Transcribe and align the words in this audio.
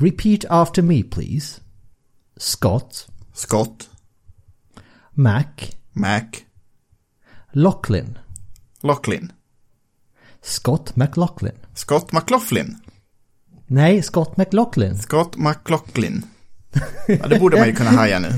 Repeat 0.00 0.44
after 0.48 0.82
me 0.82 1.02
please. 1.02 1.60
Scott. 2.36 3.06
Scott. 3.34 3.88
Mac. 5.12 5.76
Mac. 5.92 6.46
Lachlan. 7.52 8.18
Lachlan. 8.82 9.32
Scott 10.42 10.96
McLaughlin. 10.96 11.52
Scott 11.74 12.12
McLaughlin. 12.12 12.76
Nej, 13.66 14.02
Scott 14.02 14.36
McLaughlin. 14.36 14.98
Scott 14.98 15.36
McLaughlin. 15.36 16.22
Ja, 17.08 17.26
det 17.28 17.38
borde 17.38 17.56
man 17.56 17.66
ju 17.66 17.74
kunna 17.74 17.90
haja 17.90 18.18
nu. 18.18 18.28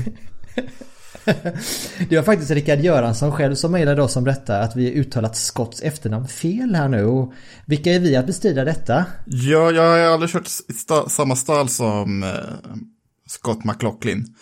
Det 2.09 2.15
var 2.15 2.23
faktiskt 2.23 2.51
Rickard 2.51 2.79
Göransson 2.79 3.31
själv 3.31 3.55
som 3.55 3.71
mejlade 3.71 4.01
oss 4.01 4.15
om 4.15 4.23
detta 4.23 4.59
att 4.59 4.75
vi 4.75 4.93
uttalat 4.93 5.37
Scotts 5.37 5.81
efternamn 5.81 6.27
fel 6.27 6.75
här 6.75 6.87
nu. 6.87 7.05
Och 7.05 7.33
vilka 7.65 7.91
är 7.91 7.99
vi 7.99 8.15
att 8.15 8.25
bestrida 8.25 8.65
detta? 8.65 9.05
Ja, 9.25 9.71
jag 9.71 9.83
har 9.83 10.13
aldrig 10.13 10.31
kört 10.31 10.47
i 10.69 10.73
sta 10.73 11.09
samma 11.09 11.35
stall 11.35 11.69
som 11.69 12.23
eh, 12.23 12.29
Scott 13.27 13.63
McLaughlin. 13.63 14.35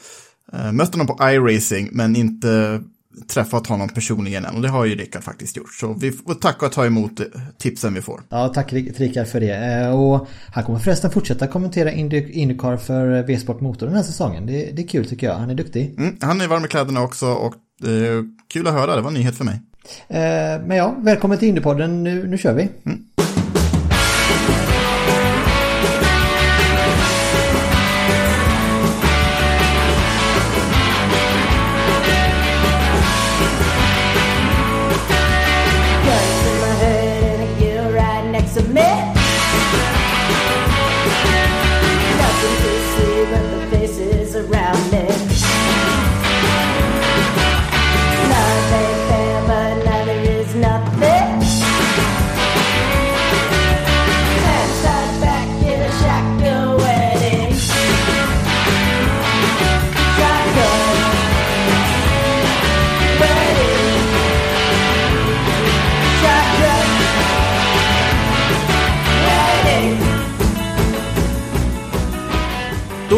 Eh, 0.54 0.72
mötte 0.72 0.98
honom 0.98 1.18
på 1.18 1.30
iRacing, 1.30 1.90
men 1.92 2.16
inte 2.16 2.82
träffat 3.28 3.68
honom 3.68 3.90
personligen 3.90 4.46
än. 4.46 4.56
Och 4.56 4.62
det 4.62 4.70
har 4.70 4.86
ju 4.86 4.96
Rickard 4.96 5.24
faktiskt 5.24 5.58
gjort. 5.58 5.74
Så 5.74 5.94
vi 5.94 6.12
får 6.12 6.34
tacka 6.34 6.66
och 6.66 6.72
ta 6.72 6.86
emot 6.86 7.20
eh, 7.20 7.26
tipsen 7.58 7.94
vi 7.94 8.02
får. 8.02 8.22
Ja, 8.30 8.48
tack 8.48 8.74
Rickard 8.74 9.28
för 9.28 9.40
det. 9.40 9.56
Eh, 9.56 10.00
Och 10.02 10.28
han 10.54 10.64
kommer 10.64 10.80
förresten 10.80 11.12
fortsätta 11.12 11.48
kommentera 11.48 11.92
Indy- 11.92 12.32
Indycar 12.32 12.78
för 12.78 13.24
V-sport 13.24 13.62
Motor 13.62 13.86
den 13.86 13.96
här 13.96 14.04
säsongen. 14.04 14.46
Det, 14.46 14.72
det 14.72 14.82
är 14.82 14.88
kul 14.88 15.06
tycker 15.10 15.28
jag. 15.28 15.36
Han 15.36 15.50
är 15.50 15.56
duktig. 15.56 15.96
Mm, 15.98 16.18
han 16.22 16.42
är 16.42 16.48
varm 16.48 16.66
i 16.66 16.68
kläderna 16.68 17.02
också 17.04 17.26
och 17.28 17.54
eh, 17.88 18.24
kul 18.54 18.68
att 18.68 18.74
höra. 18.74 18.96
Det 18.96 19.02
var 19.02 19.08
en 19.08 19.14
nyhet 19.14 19.36
för 19.36 19.46
mig. 19.46 19.60
Eh, 20.08 20.20
Men 20.68 20.78
ja, 20.78 20.96
välkommen 21.00 21.38
till 21.38 21.48
Indypodden. 21.48 22.04
Nu, 22.04 22.28
nu 22.28 22.38
kör 22.38 22.54
vi. 22.54 22.70
Guns 22.84 23.00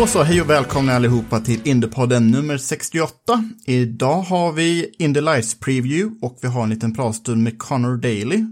Då 0.03 0.07
så, 0.07 0.23
hej 0.23 0.41
och 0.41 0.49
välkomna 0.49 0.93
allihopa 0.93 1.39
till 1.39 1.59
Indiepodden 1.63 2.27
nummer 2.27 2.57
68. 2.57 3.13
Idag 3.65 4.21
har 4.21 4.51
vi 4.51 4.95
Indy 4.99 5.21
Lights 5.21 5.59
Preview 5.59 6.15
och 6.21 6.39
vi 6.41 6.47
har 6.47 6.63
en 6.63 6.69
liten 6.69 6.93
pratstund 6.93 7.43
med 7.43 7.59
Connor 7.59 7.97
Daly. 7.97 8.45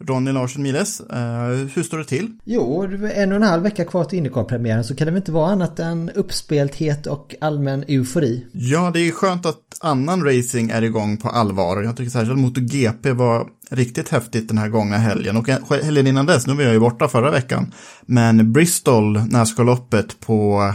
Ronny 0.00 0.32
Larsson 0.32 0.62
Miles, 0.62 1.00
eh, 1.00 1.48
hur 1.74 1.82
står 1.82 1.98
det 1.98 2.04
till? 2.04 2.30
Jo, 2.44 2.82
en 3.14 3.32
och 3.32 3.36
en 3.36 3.42
halv 3.42 3.62
vecka 3.62 3.84
kvar 3.84 4.04
till 4.04 4.18
Indycar-premiären 4.18 4.84
så 4.84 4.96
kan 4.96 5.06
det 5.06 5.10
väl 5.10 5.20
inte 5.20 5.32
vara 5.32 5.52
annat 5.52 5.78
än 5.78 6.10
uppspelthet 6.10 7.06
och 7.06 7.34
allmän 7.40 7.84
eufori. 7.88 8.46
Ja, 8.52 8.90
det 8.94 9.00
är 9.00 9.12
skönt 9.12 9.46
att 9.46 9.78
annan 9.80 10.24
racing 10.24 10.70
är 10.70 10.82
igång 10.82 11.16
på 11.16 11.28
allvar. 11.28 11.82
Jag 11.82 11.96
tycker 11.96 12.10
särskilt 12.10 12.38
MotoGP 12.38 13.12
var 13.12 13.46
riktigt 13.70 14.08
häftigt 14.08 14.48
den 14.48 14.58
här 14.58 14.68
gångna 14.68 14.96
helgen. 14.96 15.36
Och 15.36 15.48
helgen 15.70 16.06
innan 16.06 16.26
dess, 16.26 16.46
nu 16.46 16.54
var 16.54 16.62
jag 16.62 16.72
ju 16.72 16.80
borta 16.80 17.08
förra 17.08 17.30
veckan. 17.30 17.72
Men 18.06 18.52
Bristol, 18.52 19.18
Nascar-loppet 19.18 20.20
på 20.20 20.72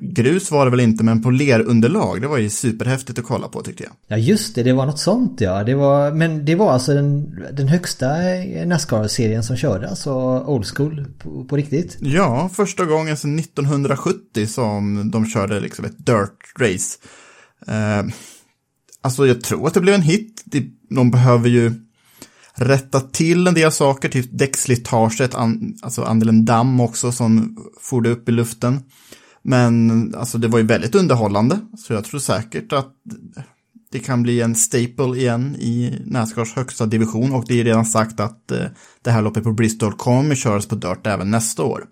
grus 0.00 0.50
var 0.50 0.64
det 0.64 0.70
väl 0.70 0.80
inte, 0.80 1.04
men 1.04 1.22
på 1.22 1.30
lerunderlag. 1.30 2.20
Det 2.20 2.28
var 2.28 2.38
ju 2.38 2.50
superhäftigt 2.50 3.18
att 3.18 3.24
kolla 3.24 3.48
på 3.48 3.62
tyckte 3.62 3.82
jag. 3.84 3.92
Ja 4.06 4.16
just 4.16 4.54
det, 4.54 4.62
det 4.62 4.72
var 4.72 4.86
något 4.86 4.98
sånt 4.98 5.40
ja. 5.40 5.64
Det 5.64 5.74
var, 5.74 6.12
men 6.12 6.44
det 6.44 6.54
var 6.54 6.72
alltså 6.72 6.94
den, 6.94 7.30
den 7.52 7.68
högsta 7.68 8.06
Nascar-serien 8.66 9.42
som 9.42 9.56
körde, 9.56 9.88
alltså 9.88 10.12
old 10.46 10.66
school 10.66 11.04
på, 11.18 11.44
på 11.44 11.56
riktigt. 11.56 11.96
Ja, 12.00 12.50
första 12.54 12.84
gången 12.84 13.16
sedan 13.16 13.38
1970 13.38 14.46
som 14.46 15.10
de 15.10 15.26
körde 15.26 15.60
liksom 15.60 15.84
ett 15.84 16.06
dirt 16.06 16.52
race. 16.58 16.98
Eh, 17.66 18.12
alltså 19.02 19.26
jag 19.26 19.40
tror 19.42 19.66
att 19.66 19.74
det 19.74 19.80
blev 19.80 19.94
en 19.94 20.02
hit. 20.02 20.42
De- 20.44 20.74
De 20.90 21.10
behöver 21.10 21.48
ju 21.48 21.72
rätta 22.54 23.00
till 23.00 23.46
en 23.46 23.54
del 23.54 23.72
saker, 23.72 24.08
typ 24.08 24.26
däckslitaget, 24.38 25.34
an, 25.34 25.74
alltså 25.82 26.02
andelen 26.02 26.44
damm 26.44 26.80
också 26.80 27.12
som 27.12 27.56
for 27.80 28.06
upp 28.06 28.28
i 28.28 28.32
luften. 28.32 28.80
Men 29.42 30.14
alltså 30.14 30.38
det 30.38 30.48
var 30.48 30.58
ju 30.58 30.66
väldigt 30.66 30.94
underhållande, 30.94 31.58
så 31.78 31.92
jag 31.92 32.04
tror 32.04 32.20
säkert 32.20 32.72
att 32.72 32.94
det 33.90 33.98
kan 33.98 34.22
bli 34.22 34.40
en 34.40 34.54
staple 34.54 35.16
igen 35.16 35.56
i 35.58 36.02
Nascars 36.04 36.56
högsta 36.56 36.86
division 36.86 37.32
och 37.32 37.44
det 37.48 37.60
är 37.60 37.64
redan 37.64 37.86
sagt 37.86 38.20
att 38.20 38.50
eh, 38.50 38.66
det 39.02 39.10
här 39.10 39.22
loppet 39.22 39.44
på 39.44 39.52
Bristol 39.52 39.92
kommer 39.92 40.34
köras 40.34 40.66
på 40.66 40.74
dirt 40.74 41.06
även 41.06 41.30
nästa 41.30 41.62
år. 41.62 41.84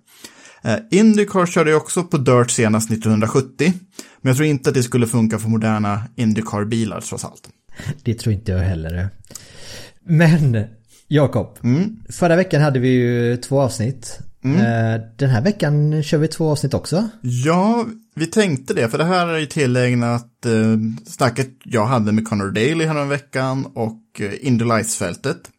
Eh, 0.62 0.76
Indycar 0.90 1.46
körde 1.46 1.70
ju 1.70 1.76
också 1.76 2.04
på 2.04 2.18
dirt 2.18 2.50
senast 2.50 2.90
1970, 2.90 3.72
men 4.20 4.30
jag 4.30 4.36
tror 4.36 4.48
inte 4.48 4.70
att 4.70 4.74
det 4.74 4.82
skulle 4.82 5.06
funka 5.06 5.38
för 5.38 5.48
moderna 5.48 6.02
Indycar-bilar 6.16 7.00
trots 7.00 7.24
allt. 7.24 7.48
Det 8.02 8.14
tror 8.14 8.34
inte 8.34 8.52
jag 8.52 8.58
heller. 8.58 9.08
Men, 10.04 10.64
Jakob. 11.08 11.58
Mm. 11.62 11.96
Förra 12.08 12.36
veckan 12.36 12.62
hade 12.62 12.78
vi 12.78 12.88
ju 12.88 13.36
två 13.36 13.60
avsnitt. 13.60 14.18
Eh, 14.54 15.00
Den 15.16 15.30
här 15.30 15.42
veckan 15.42 16.02
kör 16.02 16.18
vi 16.18 16.28
två 16.28 16.50
avsnitt 16.50 16.74
också. 16.74 17.08
Ja, 17.20 17.86
vi 18.14 18.26
tänkte 18.26 18.74
det, 18.74 18.88
för 18.88 18.98
det 18.98 19.04
här 19.04 19.26
är 19.26 19.38
ju 19.38 19.46
tillägnat 19.46 20.46
eh, 20.46 20.52
snacket 21.06 21.50
jag 21.64 21.86
hade 21.86 22.12
med 22.12 22.28
Connor 22.28 22.50
Daly 22.50 22.84
här 22.84 23.04
veckan 23.04 23.66
och 23.74 24.20
eh, 24.20 24.46
Indy 24.46 24.64
Lights-fältet. 24.64 25.50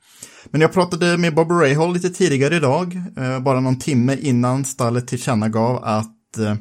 Men 0.52 0.62
jag 0.62 0.74
pratade 0.74 1.18
med 1.18 1.36
Bob 1.36 1.52
Rahal 1.52 1.94
lite 1.94 2.10
tidigare 2.10 2.56
idag, 2.56 3.02
eh, 3.18 3.40
bara 3.40 3.60
någon 3.60 3.80
timme 3.80 4.18
innan 4.22 4.66
stallet 4.66 5.08
tillkännagav 5.08 5.84
att 5.84 6.38
eh, 6.38 6.56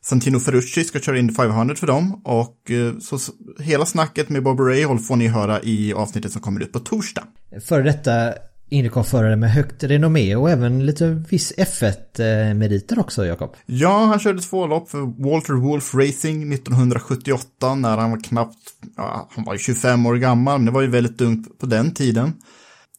Santino 0.00 0.40
Ferrucci 0.40 0.84
ska 0.84 1.00
köra 1.00 1.18
Indy 1.18 1.34
500 1.34 1.74
för 1.74 1.86
dem 1.86 2.20
och 2.24 2.70
eh, 2.70 2.98
så, 2.98 3.18
så 3.18 3.32
hela 3.58 3.86
snacket 3.86 4.28
med 4.28 4.42
Bob 4.42 4.60
Rahal 4.60 4.98
får 4.98 5.16
ni 5.16 5.28
höra 5.28 5.62
i 5.62 5.92
avsnittet 5.92 6.32
som 6.32 6.40
kommer 6.42 6.60
ut 6.60 6.72
på 6.72 6.78
torsdag. 6.78 7.24
Före 7.64 7.82
detta 7.82 8.34
Indycar-förare 8.70 9.36
med 9.36 9.52
högt 9.52 9.84
renommé 9.84 10.36
och 10.36 10.50
även 10.50 10.86
lite 10.86 11.08
viss 11.08 11.52
F1-meriter 11.56 12.98
också, 12.98 13.26
Jakob. 13.26 13.56
Ja, 13.66 14.04
han 14.04 14.18
körde 14.18 14.42
två 14.42 14.66
lopp 14.66 14.90
för 14.90 15.30
Walter 15.30 15.52
Wolf 15.52 15.94
Racing 15.94 16.52
1978 16.52 17.74
när 17.74 17.96
han 17.96 18.10
var 18.10 18.20
knappt, 18.24 18.58
ja, 18.96 19.28
han 19.30 19.44
var 19.44 19.52
ju 19.52 19.58
25 19.58 20.06
år 20.06 20.14
gammal, 20.14 20.58
men 20.58 20.66
det 20.66 20.72
var 20.72 20.80
ju 20.80 20.88
väldigt 20.88 21.20
ungt 21.20 21.58
på 21.58 21.66
den 21.66 21.94
tiden. 21.94 22.32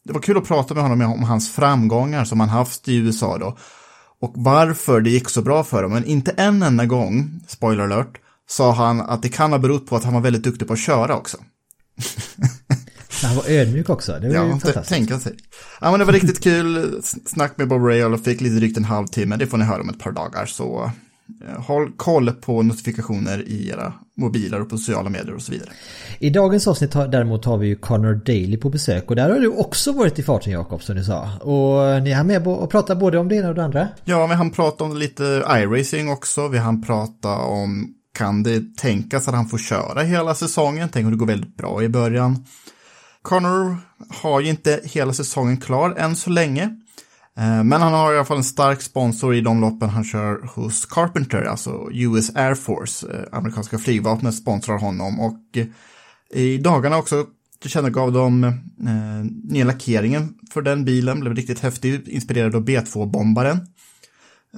Det 0.04 0.12
var 0.12 0.20
kul 0.20 0.36
att 0.36 0.48
prata 0.48 0.74
med 0.74 0.82
honom 0.82 1.12
om 1.12 1.22
hans 1.22 1.50
framgångar 1.52 2.24
som 2.24 2.40
han 2.40 2.48
haft 2.48 2.88
i 2.88 2.96
USA 2.96 3.38
då. 3.38 3.56
Och 4.20 4.32
varför 4.36 5.00
det 5.00 5.10
gick 5.10 5.28
så 5.28 5.42
bra 5.42 5.64
för 5.64 5.76
honom, 5.76 5.92
men 5.92 6.04
inte 6.04 6.30
en 6.30 6.62
enda 6.62 6.86
gång, 6.86 7.40
spoiler 7.48 7.84
alert, 7.84 8.20
sa 8.48 8.72
han 8.72 9.00
att 9.00 9.22
det 9.22 9.28
kan 9.28 9.52
ha 9.52 9.58
berott 9.58 9.86
på 9.86 9.96
att 9.96 10.04
han 10.04 10.14
var 10.14 10.20
väldigt 10.20 10.42
duktig 10.42 10.68
på 10.68 10.72
att 10.72 10.80
köra 10.80 11.16
också. 11.16 11.36
Han 13.22 13.36
var 13.36 13.44
ödmjuk 13.48 13.90
också. 13.90 14.12
Det 14.12 14.28
var 14.28 14.28
ju 14.28 14.34
Ja, 14.34 14.44
t- 14.44 14.50
fantastiskt. 14.50 14.88
tänka 14.88 15.18
sig. 15.18 15.32
Ja, 15.80 15.90
men 15.90 16.00
det 16.00 16.06
var 16.06 16.12
riktigt 16.12 16.40
kul 16.44 17.00
snack 17.26 17.52
med 17.56 17.68
Bob 17.68 17.82
Rahal 17.86 18.14
och 18.14 18.24
fick 18.24 18.40
lite 18.40 18.54
drygt 18.56 18.76
en 18.76 18.84
halvtimme. 18.84 19.36
Det 19.36 19.46
får 19.46 19.58
ni 19.58 19.64
höra 19.64 19.80
om 19.80 19.88
ett 19.88 19.98
par 20.00 20.12
dagar. 20.12 20.46
Så 20.46 20.90
eh, 21.48 21.62
håll 21.62 21.92
koll 21.96 22.30
på 22.32 22.62
notifikationer 22.62 23.48
i 23.48 23.68
era 23.68 23.92
mobiler 24.16 24.60
och 24.60 24.68
på 24.70 24.76
sociala 24.78 25.10
medier 25.10 25.34
och 25.34 25.42
så 25.42 25.52
vidare. 25.52 25.68
I 26.18 26.30
dagens 26.30 26.66
avsnitt 26.68 26.94
har, 26.94 27.08
däremot 27.08 27.44
har 27.44 27.58
vi 27.58 27.66
ju 27.66 27.76
Connor 27.76 28.14
Daly 28.14 28.56
på 28.56 28.70
besök 28.70 29.10
och 29.10 29.16
där 29.16 29.30
har 29.30 29.38
du 29.40 29.48
också 29.48 29.92
varit 29.92 30.18
i 30.18 30.22
farten 30.22 30.52
Jakob 30.52 30.82
som 30.82 30.96
du 30.96 31.04
sa. 31.04 31.30
Och 31.40 32.02
ni 32.02 32.12
har 32.12 32.24
med 32.24 32.46
och 32.46 32.70
pratar 32.70 32.94
både 32.94 33.18
om 33.18 33.28
det 33.28 33.34
ena 33.34 33.48
och 33.48 33.54
det 33.54 33.64
andra. 33.64 33.88
Ja, 34.04 34.26
vi 34.26 34.34
han 34.34 34.50
prata 34.50 34.84
om 34.84 34.96
lite 34.96 35.22
iRacing 35.48 36.08
också. 36.10 36.48
Vi 36.48 36.58
han 36.58 36.82
prata 36.82 37.34
om 37.38 37.94
kan 38.18 38.42
det 38.42 38.76
tänkas 38.76 39.28
att 39.28 39.34
han 39.34 39.48
får 39.48 39.58
köra 39.58 40.02
hela 40.02 40.34
säsongen? 40.34 40.88
Tänk 40.92 41.04
om 41.04 41.10
det 41.10 41.16
går 41.18 41.26
väldigt 41.26 41.56
bra 41.56 41.82
i 41.82 41.88
början. 41.88 42.44
Connor 43.22 43.76
har 44.22 44.40
ju 44.40 44.48
inte 44.48 44.80
hela 44.84 45.12
säsongen 45.12 45.56
klar 45.56 45.94
än 45.98 46.16
så 46.16 46.30
länge. 46.30 46.62
Eh, 47.36 47.64
men 47.64 47.72
han 47.72 47.92
har 47.92 48.12
i 48.12 48.16
alla 48.16 48.24
fall 48.24 48.36
en 48.36 48.44
stark 48.44 48.82
sponsor 48.82 49.34
i 49.34 49.40
de 49.40 49.60
loppen 49.60 49.88
han 49.88 50.04
kör 50.04 50.48
hos 50.54 50.86
Carpenter, 50.86 51.42
alltså 51.42 51.88
US 51.92 52.36
Air 52.36 52.54
Force. 52.54 53.06
Eh, 53.06 53.38
amerikanska 53.38 53.78
flygvapnet 53.78 54.34
sponsrar 54.34 54.78
honom 54.78 55.20
och 55.20 55.56
eh, 55.56 55.66
i 56.40 56.58
dagarna 56.58 56.98
också 56.98 57.26
tillkännagav 57.62 58.12
de 58.12 58.44
eh, 58.44 59.24
nya 59.44 59.64
lackeringen 59.64 60.34
för 60.52 60.62
den 60.62 60.84
bilen, 60.84 61.20
blev 61.20 61.34
riktigt 61.34 61.60
häftig, 61.60 62.08
inspirerad 62.08 62.54
av 62.54 62.64
B2-bombaren. 62.64 63.58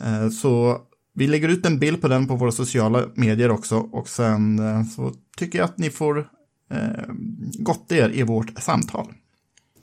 Eh, 0.02 0.28
så 0.28 0.78
vi 1.14 1.26
lägger 1.26 1.48
ut 1.48 1.66
en 1.66 1.78
bild 1.78 2.00
på 2.00 2.08
den 2.08 2.28
på 2.28 2.36
våra 2.36 2.52
sociala 2.52 3.04
medier 3.14 3.50
också 3.50 3.76
och 3.76 4.08
sen 4.08 4.58
eh, 4.58 4.84
så 4.84 5.12
tycker 5.36 5.58
jag 5.58 5.64
att 5.64 5.78
ni 5.78 5.90
får 5.90 6.26
eh, 6.72 7.04
gott 7.58 7.92
er 7.92 8.10
i 8.14 8.22
vårt 8.22 8.62
samtal. 8.62 9.12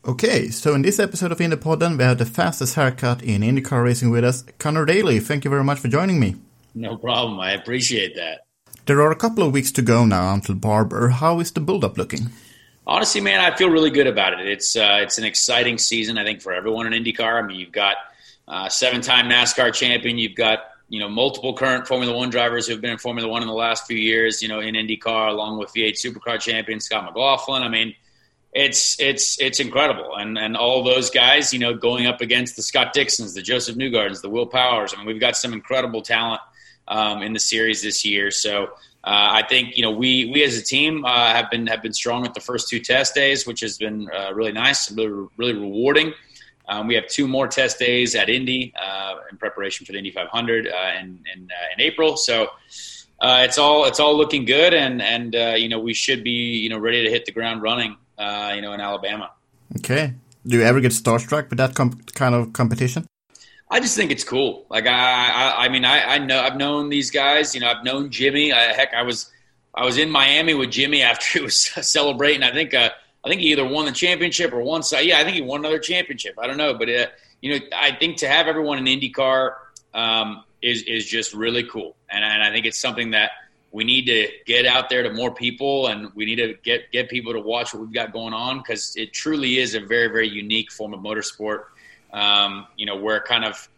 Okay, 0.08 0.50
so 0.50 0.74
in 0.74 0.82
this 0.82 1.00
episode 1.00 1.32
of 1.32 1.40
Indypodden, 1.40 1.98
we 1.98 2.04
have 2.04 2.18
the 2.18 2.26
fastest 2.26 2.76
haircut 2.76 3.22
in 3.22 3.42
IndyCar 3.42 3.84
racing 3.84 4.10
with 4.10 4.24
us, 4.24 4.44
Conor 4.58 4.86
Daly. 4.86 5.20
Thank 5.20 5.44
you 5.44 5.52
very 5.52 5.64
much 5.64 5.80
for 5.80 5.90
joining 5.90 6.20
me. 6.20 6.36
No 6.74 6.96
problem. 6.98 7.40
I 7.40 7.52
appreciate 7.52 8.16
that. 8.16 8.46
There 8.86 9.02
are 9.02 9.12
a 9.12 9.16
couple 9.16 9.44
of 9.44 9.54
weeks 9.54 9.72
to 9.74 9.82
go 9.82 10.06
now 10.06 10.34
until 10.34 10.56
Barber. 10.56 11.10
How 11.10 11.40
is 11.40 11.52
the 11.52 11.60
build-up 11.60 11.98
looking? 11.98 12.30
Honestly, 12.88 13.22
man, 13.22 13.40
I 13.40 13.56
feel 13.56 13.70
really 13.70 13.92
good 13.92 14.08
about 14.08 14.40
it. 14.40 14.48
It's 14.48 14.76
uh, 14.76 15.00
it's 15.02 15.18
an 15.18 15.26
exciting 15.26 15.78
season, 15.78 16.18
I 16.18 16.24
think, 16.24 16.42
for 16.42 16.54
everyone 16.54 16.92
in 16.92 17.04
IndyCar. 17.04 17.44
I 17.44 17.46
mean, 17.46 17.60
you've 17.60 17.72
got 17.72 17.98
uh, 18.48 18.70
seven-time 18.70 19.30
NASCAR 19.30 19.74
champion. 19.74 20.18
You've 20.18 20.36
got 20.36 20.60
you 20.90 21.00
know 21.00 21.08
multiple 21.08 21.54
current 21.54 21.88
Formula 21.88 22.16
One 22.16 22.30
drivers 22.30 22.68
who've 22.68 22.82
been 22.82 22.92
in 22.92 22.98
Formula 22.98 23.30
One 23.30 23.42
in 23.42 23.48
the 23.48 23.54
last 23.54 23.86
few 23.88 23.98
years. 23.98 24.42
You 24.42 24.48
know, 24.48 24.60
in 24.60 24.74
IndyCar, 24.74 25.30
along 25.30 25.60
with 25.60 25.74
V8 25.74 25.94
Supercar 25.94 26.40
champion 26.40 26.80
Scott 26.80 27.06
McLaughlin. 27.06 27.64
I 27.64 27.70
mean, 27.70 27.96
it's 28.52 29.00
it's 29.00 29.40
it's 29.40 29.60
incredible, 29.60 30.16
and 30.16 30.38
and 30.38 30.58
all 30.58 30.84
those 30.84 31.10
guys, 31.10 31.54
you 31.54 31.60
know, 31.60 31.76
going 31.76 32.08
up 32.08 32.22
against 32.22 32.56
the 32.56 32.64
Scott 32.64 32.94
Dixons, 32.94 33.36
the 33.36 33.42
Josef 33.42 33.76
Newgardens, 33.76 34.22
the 34.22 34.30
Will 34.30 34.48
Powers. 34.48 34.94
I 34.94 34.98
mean, 34.98 35.06
we've 35.06 35.20
got 35.20 35.38
some 35.38 35.54
incredible 35.54 36.02
talent 36.02 36.42
um, 36.88 37.22
in 37.22 37.34
the 37.34 37.40
series 37.40 37.82
this 37.82 38.04
year. 38.04 38.32
So. 38.32 38.70
Uh, 39.02 39.42
I 39.42 39.48
think 39.48 39.78
you 39.78 39.82
know 39.82 39.92
we 39.92 40.26
we 40.26 40.44
as 40.44 40.58
a 40.58 40.62
team 40.62 41.06
uh, 41.06 41.32
have 41.32 41.50
been 41.50 41.68
have 41.68 41.82
been 41.82 41.94
strong 41.94 42.26
at 42.26 42.34
the 42.34 42.42
first 42.42 42.68
two 42.68 42.82
test 42.82 43.16
days, 43.16 43.48
which 43.48 43.62
has 43.62 43.78
been 43.78 44.10
uh, 44.14 44.34
really 44.34 44.52
nice 44.52 44.90
and 44.90 44.98
really 44.98 45.28
really 45.38 45.54
rewarding. 45.54 46.14
Um, 46.70 46.88
we 46.88 46.96
have 46.96 47.08
two 47.08 47.28
more 47.28 47.48
test 47.48 47.80
days 47.80 48.16
at 48.16 48.30
Indy 48.30 48.74
uh, 48.80 49.16
in 49.32 49.38
preparation 49.38 49.86
for 49.86 49.92
the 49.92 49.98
Indy 49.98 50.12
500 50.12 50.68
uh, 50.68 50.72
in 51.00 51.20
in, 51.34 51.50
uh, 51.52 51.74
in 51.74 51.82
April. 51.82 52.16
So 52.16 52.50
it's 53.22 53.58
all 53.58 53.86
it's 53.86 54.00
all 54.00 54.16
looking 54.16 54.46
good, 54.46 54.74
and 54.74 55.02
and 55.02 55.34
you 55.60 55.68
know 55.68 55.80
we 55.80 55.94
should 55.94 56.24
be 56.24 56.58
you 56.64 56.70
know 56.70 56.78
ready 56.78 57.04
to 57.04 57.10
hit 57.10 57.26
the 57.26 57.32
ground 57.32 57.62
running. 57.62 57.98
you 58.20 58.62
know 58.62 58.74
in 58.74 58.80
Alabama. 58.80 59.32
Okay. 59.78 60.14
Do 60.48 60.58
you 60.58 60.64
ever 60.64 60.80
get 60.80 60.92
starstruck 60.92 61.50
with 61.50 61.58
that 61.58 61.76
kind 61.76 62.36
of 62.36 62.54
competition? 62.54 63.06
I 63.72 63.80
just 63.80 63.96
think 63.96 64.12
it's 64.12 64.24
cool. 64.24 64.66
Like 64.70 64.88
I, 64.88 65.30
I, 65.30 65.66
I 65.66 65.70
mean, 65.70 65.86
I, 65.86 66.16
I 66.16 66.18
know 66.18 66.42
I've 66.42 66.58
known 66.58 66.90
these 66.90 67.12
guys. 67.12 67.54
You 67.54 67.62
know, 67.62 67.68
I've 67.68 67.84
known 67.84 68.10
Jimmy. 68.10 68.52
I, 68.52 68.74
heck, 68.74 68.94
I 68.94 69.04
was, 69.04 69.32
I 69.76 69.86
was 69.86 69.98
in 69.98 70.10
Miami 70.10 70.56
with 70.56 70.72
Jimmy 70.72 71.02
after 71.12 71.40
he 71.40 71.44
was 71.44 71.58
celebrating. 71.58 72.44
I 72.44 72.52
think, 72.52 72.74
uh, 72.74 72.90
I 73.24 73.30
think 73.30 73.42
he 73.42 73.52
either 73.52 73.68
won 73.68 73.86
the 73.86 73.92
championship 73.92 74.54
or 74.54 74.62
won. 74.62 74.82
Yeah, 75.02 75.20
I 75.20 75.24
think 75.24 75.36
he 75.36 75.42
won 75.42 75.60
another 75.60 75.80
championship. 75.80 76.36
I 76.40 76.48
don't 76.48 76.58
know, 76.58 76.74
but 76.74 76.90
uh, 76.90 77.08
you 77.42 77.60
know, 77.60 77.66
I 77.76 77.92
think 77.92 78.18
to 78.18 78.28
have 78.28 78.48
everyone 78.48 78.78
in 78.78 78.86
IndyCar 78.86 79.56
um, 79.94 80.44
is 80.62 80.84
is 80.84 81.06
just 81.06 81.34
really 81.34 81.64
cool, 81.64 81.96
and, 82.10 82.24
and 82.24 82.44
I 82.44 82.52
think 82.52 82.66
it's 82.66 82.80
something 82.80 83.12
that 83.12 83.32
we 83.72 83.84
need 83.84 84.06
to 84.06 84.28
get 84.46 84.66
out 84.66 84.90
there 84.90 85.04
to 85.04 85.14
more 85.14 85.34
people, 85.34 85.88
and 85.88 86.14
we 86.16 86.26
need 86.26 86.38
to 86.38 86.56
get 86.64 86.92
get 86.92 87.10
people 87.10 87.34
to 87.34 87.40
watch 87.40 87.74
what 87.74 87.82
we've 87.82 87.94
got 87.94 88.14
going 88.14 88.34
on 88.34 88.60
because 88.60 88.96
it 88.96 89.14
truly 89.14 89.58
is 89.58 89.76
a 89.76 89.80
very 89.80 90.08
very 90.08 90.30
unique 90.30 90.72
form 90.72 90.94
of 90.94 91.02
motorsport 91.02 91.66
um, 92.14 92.68
you 92.76 92.86
know, 92.86 92.96
where 92.96 93.20
kind 93.22 93.46
of 93.46 93.70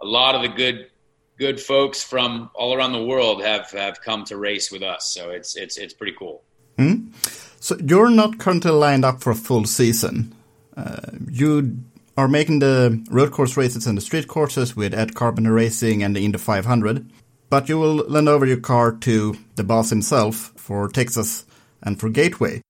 a 0.00 0.06
lot 0.06 0.34
of 0.34 0.42
the 0.42 0.48
good 0.48 0.90
good 1.38 1.60
folks 1.60 2.02
from 2.02 2.50
all 2.54 2.74
around 2.74 2.92
the 2.92 3.02
world 3.02 3.42
have 3.42 3.70
have 3.70 4.00
come 4.00 4.24
to 4.24 4.36
race 4.36 4.70
with 4.70 4.82
us. 4.82 5.08
So 5.08 5.30
it's 5.30 5.56
it's 5.56 5.76
it's 5.78 5.94
pretty 5.94 6.14
cool. 6.18 6.42
Mm. 6.78 7.12
So 7.62 7.76
you're 7.78 8.10
not 8.10 8.38
currently 8.38 8.72
lined 8.72 9.04
up 9.04 9.20
for 9.20 9.30
a 9.30 9.36
full 9.36 9.66
season. 9.66 10.34
Uh, 10.76 11.12
you 11.30 11.78
are 12.16 12.26
making 12.26 12.58
the 12.58 13.00
road 13.08 13.30
course 13.30 13.56
races 13.56 13.86
and 13.86 13.96
the 13.96 14.02
street 14.02 14.26
courses 14.26 14.74
with 14.74 14.92
Ed 14.92 15.14
Carpenter 15.14 15.52
Racing 15.52 16.02
and 16.02 16.16
the 16.16 16.24
Indy 16.24 16.38
500, 16.38 17.08
but 17.50 17.68
you 17.68 17.78
will 17.78 17.94
lend 17.94 18.28
over 18.28 18.44
your 18.44 18.58
car 18.58 18.90
to 18.90 19.36
the 19.54 19.62
boss 19.62 19.90
himself 19.90 20.52
for 20.56 20.88
Texas 20.88 21.44
and 21.80 22.00
for 22.00 22.08
Gateway. 22.10 22.62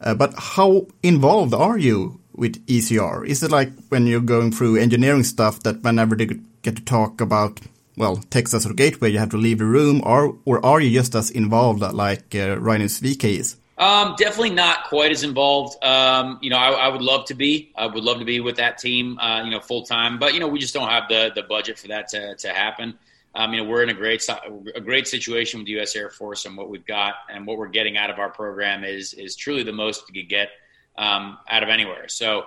Uh, 0.00 0.14
but 0.14 0.32
how 0.38 0.86
involved 1.02 1.52
are 1.52 1.76
you 1.76 2.20
with 2.32 2.64
ECR? 2.66 3.26
Is 3.26 3.42
it 3.42 3.50
like 3.50 3.72
when 3.88 4.06
you're 4.06 4.20
going 4.20 4.52
through 4.52 4.76
engineering 4.76 5.24
stuff 5.24 5.58
that 5.64 5.82
whenever 5.82 6.14
they 6.14 6.26
get 6.62 6.76
to 6.76 6.84
talk 6.84 7.20
about 7.20 7.58
well 7.96 8.18
Texas 8.30 8.64
or 8.64 8.74
Gateway, 8.74 9.10
you 9.10 9.18
have 9.18 9.30
to 9.30 9.38
leave 9.38 9.58
the 9.58 9.64
room, 9.64 10.02
or 10.04 10.38
or 10.44 10.64
are 10.64 10.80
you 10.80 10.96
just 10.96 11.16
as 11.16 11.32
involved 11.32 11.80
like 11.80 12.32
uh, 12.32 12.56
Rinus 12.60 13.00
VeeKay 13.00 13.40
is? 13.40 13.56
Um, 13.78 14.14
definitely 14.16 14.50
not 14.50 14.84
quite 14.84 15.10
as 15.10 15.22
involved. 15.22 15.82
Um, 15.84 16.38
you 16.40 16.48
know, 16.48 16.56
I, 16.56 16.70
I, 16.70 16.88
would 16.88 17.02
love 17.02 17.26
to 17.26 17.34
be. 17.34 17.72
I 17.76 17.86
would 17.86 18.04
love 18.04 18.18
to 18.20 18.24
be 18.24 18.40
with 18.40 18.56
that 18.56 18.78
team. 18.78 19.18
Uh, 19.18 19.42
you 19.44 19.50
know, 19.50 19.60
full 19.60 19.82
time. 19.82 20.18
But 20.18 20.32
you 20.32 20.40
know, 20.40 20.48
we 20.48 20.58
just 20.58 20.72
don't 20.72 20.88
have 20.88 21.08
the 21.08 21.30
the 21.34 21.42
budget 21.42 21.78
for 21.78 21.88
that 21.88 22.08
to 22.08 22.34
to 22.36 22.48
happen. 22.48 22.98
Um, 23.34 23.52
you 23.52 23.62
know, 23.62 23.68
we're 23.68 23.82
in 23.82 23.90
a 23.90 23.94
great 23.94 24.26
a 24.74 24.80
great 24.80 25.06
situation 25.06 25.60
with 25.60 25.66
the 25.66 25.72
U.S. 25.72 25.94
Air 25.94 26.08
Force 26.08 26.46
and 26.46 26.56
what 26.56 26.70
we've 26.70 26.86
got 26.86 27.16
and 27.30 27.46
what 27.46 27.58
we're 27.58 27.68
getting 27.68 27.98
out 27.98 28.08
of 28.08 28.18
our 28.18 28.30
program 28.30 28.82
is 28.82 29.12
is 29.12 29.36
truly 29.36 29.62
the 29.62 29.72
most 29.72 30.04
you 30.08 30.22
could 30.22 30.30
get 30.30 30.48
um, 30.96 31.36
out 31.48 31.62
of 31.62 31.68
anywhere. 31.68 32.08
So, 32.08 32.44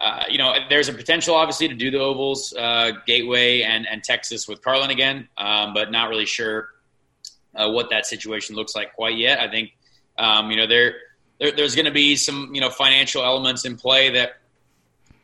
uh, 0.00 0.24
you 0.28 0.38
know, 0.38 0.54
there's 0.68 0.88
a 0.88 0.92
potential 0.92 1.34
obviously 1.34 1.68
to 1.68 1.74
do 1.74 1.90
the 1.90 2.00
ovals, 2.00 2.52
uh, 2.54 2.92
Gateway 3.06 3.62
and, 3.62 3.86
and 3.86 4.02
Texas 4.02 4.48
with 4.48 4.60
Carlin 4.62 4.90
again, 4.90 5.28
um, 5.38 5.72
but 5.72 5.92
not 5.92 6.08
really 6.08 6.26
sure 6.26 6.70
uh, 7.54 7.70
what 7.70 7.90
that 7.90 8.06
situation 8.06 8.56
looks 8.56 8.74
like 8.74 8.94
quite 8.94 9.16
yet. 9.16 9.38
I 9.38 9.48
think, 9.48 9.70
um, 10.18 10.50
you 10.50 10.56
know, 10.56 10.66
there, 10.66 10.94
there 11.38 11.52
there's 11.52 11.74
going 11.74 11.86
to 11.86 11.92
be 11.92 12.16
some, 12.16 12.54
you 12.54 12.60
know, 12.60 12.70
financial 12.70 13.24
elements 13.24 13.64
in 13.64 13.76
play 13.76 14.10
that, 14.10 14.36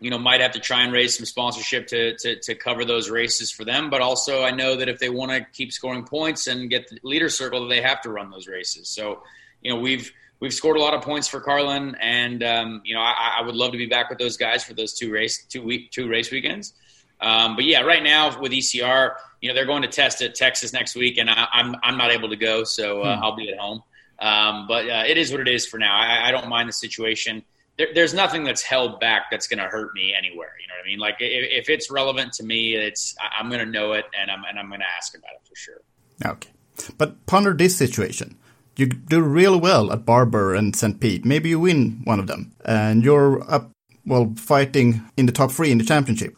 you 0.00 0.10
know, 0.10 0.18
might 0.18 0.40
have 0.40 0.52
to 0.52 0.60
try 0.60 0.82
and 0.82 0.92
raise 0.92 1.16
some 1.16 1.26
sponsorship 1.26 1.86
to, 1.88 2.16
to, 2.16 2.40
to 2.40 2.54
cover 2.54 2.84
those 2.84 3.10
races 3.10 3.50
for 3.50 3.64
them. 3.64 3.90
But 3.90 4.00
also, 4.00 4.42
I 4.42 4.50
know 4.50 4.76
that 4.76 4.88
if 4.88 4.98
they 4.98 5.10
want 5.10 5.30
to 5.32 5.46
keep 5.52 5.72
scoring 5.72 6.04
points 6.04 6.46
and 6.46 6.70
get 6.70 6.88
the 6.88 6.98
leader 7.02 7.28
circle, 7.28 7.68
they 7.68 7.82
have 7.82 8.00
to 8.02 8.10
run 8.10 8.30
those 8.30 8.48
races. 8.48 8.88
So, 8.88 9.22
you 9.62 9.72
know, 9.72 9.78
we've 9.78 10.10
we've 10.40 10.54
scored 10.54 10.76
a 10.76 10.80
lot 10.80 10.94
of 10.94 11.02
points 11.02 11.28
for 11.28 11.40
Carlin, 11.40 11.96
and 12.00 12.42
um, 12.42 12.82
you 12.84 12.94
know 12.94 13.00
I, 13.00 13.36
I, 13.38 13.42
would 13.42 13.54
love 13.54 13.72
to 13.72 13.78
be 13.78 13.86
back 13.86 14.10
with 14.10 14.18
those 14.18 14.36
guys 14.36 14.64
for 14.64 14.74
those 14.74 14.94
two 14.94 15.12
race 15.12 15.44
two 15.44 15.62
week 15.62 15.90
two 15.90 16.08
race 16.08 16.30
weekends. 16.30 16.74
Um, 17.20 17.54
but 17.54 17.66
yeah, 17.66 17.82
right 17.82 18.02
now 18.02 18.40
with 18.40 18.52
ECR, 18.52 19.14
you 19.40 19.48
know 19.48 19.54
they're 19.54 19.66
going 19.66 19.82
to 19.82 19.88
test 19.88 20.22
at 20.22 20.34
Texas 20.34 20.72
next 20.72 20.96
week, 20.96 21.18
and 21.18 21.30
I, 21.30 21.48
am 21.52 21.74
I'm, 21.74 21.76
I'm 21.82 21.98
not 21.98 22.10
able 22.10 22.30
to 22.30 22.36
go, 22.36 22.64
so 22.64 23.02
uh, 23.02 23.16
hmm. 23.16 23.22
I'll 23.22 23.36
be 23.36 23.50
at 23.50 23.58
home. 23.58 23.82
Um, 24.20 24.66
but 24.66 24.88
uh, 24.88 25.04
it 25.06 25.16
is 25.16 25.32
what 25.32 25.40
it 25.40 25.48
is 25.48 25.66
for 25.66 25.78
now. 25.78 25.96
I, 25.96 26.28
I 26.28 26.30
don't 26.30 26.48
mind 26.48 26.68
the 26.68 26.74
situation. 26.74 27.42
There, 27.78 27.88
there's 27.94 28.12
nothing 28.12 28.44
that's 28.44 28.62
held 28.62 29.00
back 29.00 29.30
that's 29.30 29.46
going 29.46 29.58
to 29.58 29.64
hurt 29.64 29.94
me 29.94 30.14
anywhere. 30.16 30.52
You 30.60 30.68
know 30.68 30.74
what 30.78 30.84
I 30.84 30.86
mean? 30.86 30.98
Like 30.98 31.16
if, 31.20 31.64
if 31.64 31.70
it's 31.70 31.90
relevant 31.90 32.34
to 32.34 32.44
me, 32.44 32.74
it's 32.74 33.14
I'm 33.38 33.48
going 33.48 33.64
to 33.64 33.70
know 33.70 33.92
it, 33.92 34.04
and 34.20 34.30
I'm 34.30 34.44
and 34.48 34.58
I'm 34.58 34.68
going 34.68 34.80
to 34.80 34.86
ask 34.96 35.16
about 35.16 35.30
it 35.32 35.48
for 35.48 35.56
sure. 35.56 35.80
Okay, 36.24 36.50
but 36.98 37.24
ponder 37.26 37.54
this 37.54 37.76
situation 37.76 38.36
you 38.80 38.86
do 38.86 39.20
real 39.20 39.60
well 39.60 39.92
at 39.92 40.06
Barber 40.06 40.54
and 40.54 40.74
St. 40.74 40.98
Pete. 40.98 41.24
Maybe 41.24 41.50
you 41.50 41.60
win 41.60 42.00
one 42.04 42.18
of 42.18 42.26
them, 42.26 42.52
and 42.64 43.04
you're 43.04 43.42
up, 43.50 43.70
well, 44.06 44.32
fighting 44.36 45.02
in 45.16 45.26
the 45.26 45.32
top 45.32 45.52
three 45.52 45.70
in 45.70 45.78
the 45.78 45.84
championship. 45.84 46.34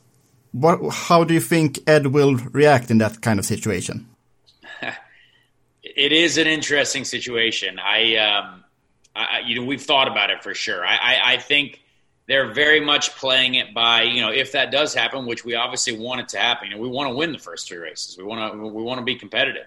What? 0.50 0.80
How 0.92 1.24
do 1.24 1.32
you 1.32 1.40
think 1.40 1.78
Ed 1.86 2.08
will 2.08 2.34
react 2.34 2.90
in 2.90 2.98
that 2.98 3.22
kind 3.22 3.38
of 3.38 3.46
situation? 3.46 4.06
It 5.96 6.12
is 6.12 6.38
an 6.38 6.46
interesting 6.46 7.04
situation. 7.04 7.78
I, 7.78 8.16
um, 8.16 8.64
I, 9.14 9.40
you 9.46 9.56
know, 9.56 9.64
we've 9.64 9.82
thought 9.82 10.08
about 10.08 10.30
it 10.30 10.42
for 10.42 10.54
sure. 10.54 10.84
I, 10.84 10.96
I, 10.96 11.32
I 11.32 11.36
think 11.38 11.82
they're 12.26 12.52
very 12.52 12.80
much 12.80 13.14
playing 13.16 13.56
it 13.56 13.74
by 13.74 14.02
you 14.02 14.20
know 14.20 14.30
if 14.30 14.52
that 14.52 14.70
does 14.70 14.94
happen, 14.94 15.26
which 15.26 15.44
we 15.44 15.54
obviously 15.54 15.98
want 15.98 16.20
it 16.20 16.28
to 16.30 16.38
happen. 16.38 16.68
You 16.68 16.76
know, 16.76 16.82
we 16.82 16.88
want 16.88 17.10
to 17.10 17.14
win 17.14 17.32
the 17.32 17.38
first 17.38 17.68
three 17.68 17.78
races. 17.78 18.16
We 18.16 18.24
want 18.24 18.52
to 18.52 18.58
we 18.58 18.82
want 18.82 18.98
to 18.98 19.04
be 19.04 19.16
competitive. 19.16 19.66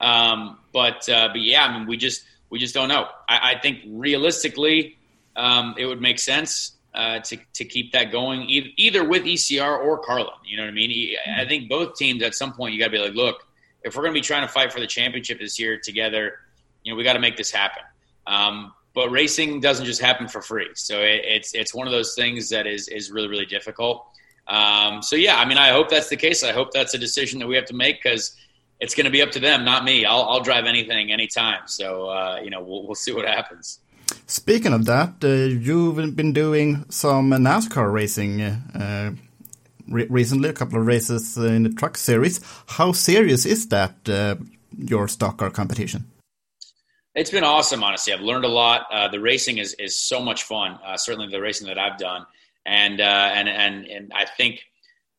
Um, 0.00 0.58
but 0.72 1.08
uh, 1.08 1.28
but 1.28 1.40
yeah, 1.40 1.64
I 1.64 1.76
mean, 1.76 1.86
we 1.86 1.96
just 1.96 2.24
we 2.50 2.58
just 2.58 2.74
don't 2.74 2.88
know. 2.88 3.08
I, 3.28 3.54
I 3.54 3.60
think 3.60 3.80
realistically, 3.86 4.96
um, 5.36 5.74
it 5.76 5.86
would 5.86 6.00
make 6.00 6.18
sense 6.18 6.72
uh, 6.94 7.20
to 7.20 7.36
to 7.54 7.64
keep 7.64 7.92
that 7.92 8.12
going 8.12 8.42
either, 8.48 8.68
either 8.76 9.04
with 9.04 9.24
ECR 9.24 9.78
or 9.78 9.98
Carlin. 9.98 10.30
You 10.46 10.56
know 10.56 10.64
what 10.64 10.70
I 10.70 10.74
mean? 10.74 11.16
I 11.36 11.46
think 11.46 11.68
both 11.68 11.96
teams 11.96 12.22
at 12.22 12.34
some 12.34 12.52
point 12.52 12.74
you 12.74 12.80
got 12.80 12.86
to 12.86 12.92
be 12.92 12.98
like, 12.98 13.14
look, 13.14 13.46
if 13.82 13.96
we're 13.96 14.02
going 14.02 14.14
to 14.14 14.20
be 14.20 14.24
trying 14.24 14.42
to 14.42 14.52
fight 14.52 14.72
for 14.72 14.80
the 14.80 14.86
championship 14.86 15.38
this 15.38 15.58
year 15.58 15.78
together, 15.78 16.40
you 16.82 16.92
know, 16.92 16.96
we 16.96 17.04
got 17.04 17.14
to 17.14 17.20
make 17.20 17.36
this 17.36 17.50
happen. 17.50 17.82
Um, 18.26 18.72
but 18.94 19.10
racing 19.10 19.60
doesn't 19.60 19.86
just 19.86 20.00
happen 20.00 20.28
for 20.28 20.42
free, 20.42 20.70
so 20.74 21.00
it, 21.00 21.20
it's 21.24 21.54
it's 21.54 21.72
one 21.72 21.86
of 21.86 21.92
those 21.92 22.14
things 22.14 22.48
that 22.50 22.66
is 22.66 22.88
is 22.88 23.10
really 23.10 23.28
really 23.28 23.46
difficult. 23.46 24.04
Um, 24.48 25.02
so 25.02 25.14
yeah, 25.14 25.38
I 25.38 25.44
mean, 25.44 25.58
I 25.58 25.68
hope 25.68 25.88
that's 25.88 26.08
the 26.08 26.16
case. 26.16 26.42
I 26.42 26.52
hope 26.52 26.72
that's 26.72 26.94
a 26.94 26.98
decision 26.98 27.38
that 27.40 27.46
we 27.46 27.54
have 27.54 27.66
to 27.66 27.74
make 27.74 28.02
because 28.02 28.34
it's 28.80 28.94
going 28.94 29.04
to 29.04 29.10
be 29.10 29.22
up 29.22 29.30
to 29.32 29.40
them, 29.40 29.64
not 29.64 29.84
me. 29.84 30.04
I'll, 30.04 30.22
I'll 30.22 30.40
drive 30.40 30.64
anything, 30.64 31.12
anytime. 31.12 31.60
So 31.66 32.08
uh, 32.08 32.40
you 32.42 32.50
know, 32.50 32.60
we'll, 32.60 32.86
we'll 32.86 32.94
see 32.94 33.12
what 33.12 33.26
happens. 33.26 33.78
Speaking 34.26 34.72
of 34.72 34.86
that, 34.86 35.22
uh, 35.22 35.28
you've 35.28 36.16
been 36.16 36.32
doing 36.32 36.84
some 36.88 37.30
NASCAR 37.30 37.92
racing 37.92 38.40
uh, 38.40 39.12
re 39.88 40.06
recently, 40.08 40.48
a 40.48 40.52
couple 40.52 40.78
of 40.78 40.86
races 40.86 41.36
in 41.36 41.62
the 41.64 41.70
truck 41.70 41.96
series. 41.96 42.40
How 42.66 42.92
serious 42.92 43.46
is 43.46 43.68
that, 43.68 44.08
uh, 44.08 44.36
your 44.76 45.08
stock 45.08 45.38
car 45.38 45.50
competition? 45.50 46.10
It's 47.14 47.30
been 47.30 47.44
awesome, 47.44 47.82
honestly. 47.82 48.12
I've 48.12 48.20
learned 48.20 48.44
a 48.44 48.48
lot. 48.48 48.86
Uh, 48.92 49.08
the 49.08 49.20
racing 49.20 49.58
is, 49.58 49.74
is 49.74 49.96
so 49.96 50.20
much 50.20 50.44
fun, 50.44 50.78
uh, 50.86 50.96
certainly 50.96 51.28
the 51.28 51.40
racing 51.40 51.66
that 51.66 51.78
I've 51.78 51.98
done. 51.98 52.26
And, 52.64 53.00
uh, 53.00 53.30
and, 53.34 53.48
and, 53.48 53.86
and 53.86 54.12
I 54.14 54.24
think 54.24 54.62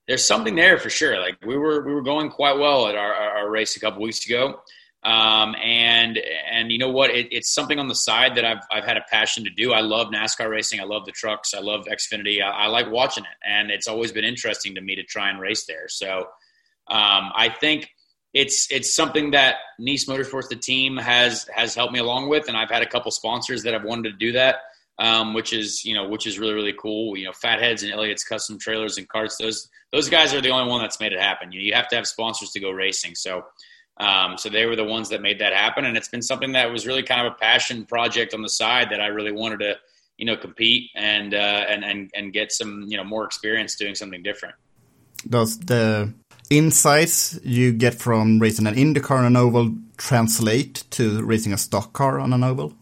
there's 0.07 0.23
something 0.23 0.55
there 0.55 0.77
for 0.77 0.89
sure. 0.89 1.19
Like 1.19 1.37
we 1.45 1.57
were, 1.57 1.83
we 1.85 1.93
were 1.93 2.03
going 2.03 2.29
quite 2.29 2.57
well 2.57 2.87
at 2.87 2.95
our, 2.95 3.13
our 3.13 3.49
race 3.49 3.75
a 3.75 3.79
couple 3.79 4.01
weeks 4.01 4.25
ago. 4.25 4.61
Um, 5.03 5.55
and 5.63 6.19
and 6.51 6.71
you 6.71 6.77
know 6.77 6.89
what? 6.89 7.09
It, 7.11 7.31
it's 7.31 7.53
something 7.53 7.79
on 7.79 7.87
the 7.87 7.95
side 7.95 8.35
that 8.35 8.43
I've 8.43 8.63
I've 8.69 8.83
had 8.83 8.97
a 8.97 9.03
passion 9.09 9.45
to 9.45 9.49
do. 9.49 9.71
I 9.71 9.79
love 9.79 10.07
NASCAR 10.07 10.49
racing. 10.49 10.81
I 10.81 10.83
love 10.83 11.05
the 11.05 11.13
trucks. 11.13 11.53
I 11.53 11.59
love 11.59 11.85
Xfinity. 11.85 12.41
I, 12.43 12.49
I 12.49 12.67
like 12.67 12.91
watching 12.91 13.23
it, 13.23 13.49
and 13.49 13.71
it's 13.71 13.87
always 13.87 14.11
been 14.11 14.25
interesting 14.25 14.75
to 14.75 14.81
me 14.81 14.95
to 14.95 15.03
try 15.03 15.29
and 15.29 15.39
race 15.39 15.65
there. 15.65 15.87
So 15.87 16.27
um, 16.89 17.31
I 17.33 17.49
think 17.49 17.89
it's 18.33 18.69
it's 18.71 18.93
something 18.93 19.31
that 19.31 19.55
Niece 19.79 20.05
Motorsports, 20.05 20.49
the 20.49 20.57
team, 20.57 20.97
has 20.97 21.47
has 21.55 21.75
helped 21.75 21.93
me 21.93 21.99
along 21.99 22.27
with, 22.27 22.49
and 22.49 22.57
I've 22.57 22.69
had 22.69 22.81
a 22.81 22.89
couple 22.89 23.11
sponsors 23.11 23.63
that 23.63 23.73
have 23.73 23.83
wanted 23.83 24.11
to 24.11 24.17
do 24.17 24.33
that. 24.33 24.57
Um, 24.99 25.33
which 25.33 25.53
is 25.53 25.85
you 25.85 25.93
know 25.93 26.09
which 26.09 26.27
is 26.27 26.37
really 26.39 26.53
really 26.53 26.73
cool. 26.77 27.15
You 27.15 27.27
know, 27.27 27.31
Fatheads 27.31 27.83
and 27.83 27.93
Elliott's 27.93 28.25
Custom 28.25 28.59
Trailers 28.59 28.97
and 28.97 29.07
Carts. 29.07 29.37
Those 29.37 29.69
those 29.93 30.09
guys 30.09 30.33
are 30.33 30.41
the 30.41 30.49
only 30.49 30.69
one 30.69 30.81
that's 30.81 30.99
made 30.99 31.13
it 31.13 31.21
happen. 31.21 31.53
You, 31.53 31.59
know, 31.59 31.65
you 31.67 31.73
have 31.73 31.87
to 31.87 31.95
have 31.95 32.05
sponsors 32.05 32.51
to 32.51 32.59
go 32.59 32.69
racing. 32.69 33.15
So 33.15 33.45
um, 33.99 34.37
so 34.37 34.49
they 34.49 34.65
were 34.65 34.75
the 34.75 34.83
ones 34.83 35.09
that 35.09 35.21
made 35.21 35.39
that 35.39 35.53
happen, 35.53 35.85
and 35.85 35.97
it's 35.97 36.07
been 36.07 36.21
something 36.21 36.53
that 36.53 36.71
was 36.71 36.87
really 36.87 37.03
kind 37.03 37.25
of 37.25 37.33
a 37.33 37.35
passion 37.35 37.85
project 37.85 38.33
on 38.33 38.41
the 38.41 38.49
side 38.49 38.89
that 38.91 39.01
I 39.01 39.07
really 39.07 39.31
wanted 39.31 39.59
to, 39.59 39.75
you 40.17 40.25
know, 40.25 40.37
compete 40.37 40.89
and 40.95 41.33
uh, 41.33 41.65
and 41.67 41.83
and 41.83 42.09
and 42.15 42.31
get 42.31 42.51
some 42.51 42.85
you 42.87 42.97
know 42.97 43.03
more 43.03 43.25
experience 43.25 43.75
doing 43.75 43.95
something 43.95 44.23
different. 44.23 44.55
Does 45.27 45.59
the 45.59 46.13
insights 46.49 47.39
you 47.43 47.73
get 47.73 47.93
from 47.93 48.39
racing 48.39 48.67
an 48.67 48.75
IndyCar 48.75 49.17
on 49.19 49.25
an 49.25 49.35
oval 49.35 49.75
translate 49.97 50.85
to 50.91 51.21
racing 51.23 51.51
a 51.51 51.57
stock 51.57 51.91
car 51.91 52.19
on 52.19 52.31
an 52.31 52.43
oval? 52.43 52.73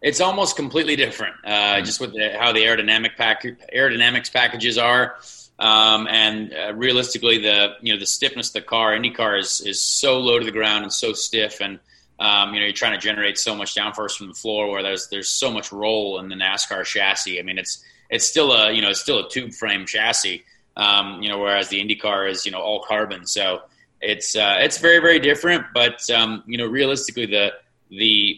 It's 0.00 0.20
almost 0.20 0.56
completely 0.56 0.96
different, 0.96 1.36
uh, 1.44 1.80
just 1.82 2.00
with 2.00 2.12
the, 2.12 2.36
how 2.36 2.52
the 2.52 2.60
aerodynamic 2.60 3.16
pack 3.16 3.44
aerodynamics 3.72 4.32
packages 4.32 4.78
are. 4.78 5.16
Um, 5.58 6.08
and 6.08 6.52
uh, 6.52 6.74
realistically, 6.74 7.38
the 7.38 7.74
you 7.80 7.92
know 7.92 7.98
the 7.98 8.06
stiffness 8.06 8.48
of 8.48 8.54
the 8.54 8.62
car, 8.62 8.96
IndyCar 8.96 9.38
is 9.38 9.60
is 9.60 9.80
so 9.80 10.18
low 10.18 10.38
to 10.38 10.44
the 10.44 10.52
ground 10.52 10.82
and 10.82 10.92
so 10.92 11.12
stiff, 11.12 11.60
and 11.60 11.78
um, 12.18 12.54
you 12.54 12.60
know 12.60 12.66
you're 12.66 12.72
trying 12.72 12.98
to 12.98 12.98
generate 12.98 13.38
so 13.38 13.54
much 13.54 13.74
downforce 13.74 14.16
from 14.16 14.28
the 14.28 14.34
floor 14.34 14.70
where 14.70 14.82
there's 14.82 15.08
there's 15.08 15.28
so 15.28 15.50
much 15.50 15.70
roll 15.70 16.18
in 16.18 16.28
the 16.28 16.34
NASCAR 16.34 16.84
chassis. 16.84 17.38
I 17.38 17.42
mean, 17.42 17.58
it's 17.58 17.84
it's 18.10 18.26
still 18.26 18.52
a 18.52 18.72
you 18.72 18.82
know 18.82 18.90
it's 18.90 19.00
still 19.00 19.24
a 19.24 19.28
tube 19.28 19.52
frame 19.52 19.86
chassis, 19.86 20.44
um, 20.76 21.22
you 21.22 21.28
know, 21.28 21.38
whereas 21.38 21.68
the 21.68 21.80
IndyCar 21.80 22.30
is 22.30 22.44
you 22.44 22.52
know 22.52 22.60
all 22.60 22.82
carbon. 22.82 23.26
So 23.26 23.62
it's 24.00 24.34
uh, 24.34 24.56
it's 24.60 24.78
very 24.78 24.98
very 24.98 25.20
different, 25.20 25.66
but 25.74 26.08
um, 26.10 26.42
you 26.46 26.58
know 26.58 26.66
realistically 26.66 27.26
the 27.26 27.52
the 27.90 28.36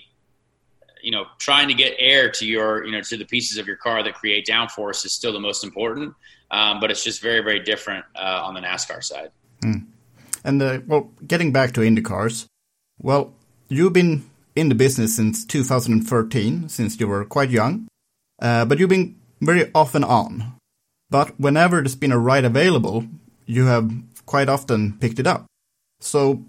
you 1.03 1.11
know 1.11 1.25
trying 1.39 1.69
to 1.69 1.75
get 1.75 1.95
air 1.99 2.31
to 2.33 2.47
your 2.47 2.85
you 2.85 2.93
know 2.93 3.01
to 3.01 3.17
the 3.17 3.25
pieces 3.25 3.57
of 3.57 3.67
your 3.67 3.77
car 3.77 4.03
that 4.03 4.15
create 4.15 4.47
downforce 4.47 5.05
is 5.05 5.13
still 5.13 5.33
the 5.33 5.41
most 5.41 5.65
important 5.65 6.15
um, 6.55 6.79
but 6.79 6.91
it's 6.93 7.03
just 7.03 7.21
very, 7.21 7.41
very 7.41 7.59
different 7.59 8.05
uh, 8.15 8.43
on 8.45 8.55
the 8.55 8.61
NASCAR 8.61 9.03
side. 9.03 9.31
Mm. 9.63 9.87
And 10.45 10.63
uh, 10.63 10.79
well, 10.87 11.11
getting 11.27 11.51
back 11.53 11.73
to 11.73 11.81
IndyCars, 11.81 12.47
well, 13.01 13.35
you've 13.69 13.93
been 13.93 14.31
in 14.55 14.69
the 14.69 14.77
business 14.77 15.17
since 15.17 15.45
2013, 15.45 16.69
since 16.69 17.01
you 17.01 17.09
were 17.09 17.25
quite 17.25 17.51
young, 17.51 17.89
uh, 18.41 18.65
but 18.65 18.79
you've 18.79 18.89
been 18.89 19.17
very 19.41 19.69
off 19.75 19.97
and 19.97 20.05
on. 20.05 20.55
But 21.11 21.39
whenever 21.41 21.81
there's 21.81 21.97
been 21.97 22.13
a 22.13 22.19
ride 22.19 22.45
available, 22.45 23.05
you 23.47 23.67
have 23.67 23.91
quite 24.25 24.49
often 24.49 24.97
picked 25.01 25.19
it 25.19 25.27
up. 25.27 25.47
So 26.01 26.45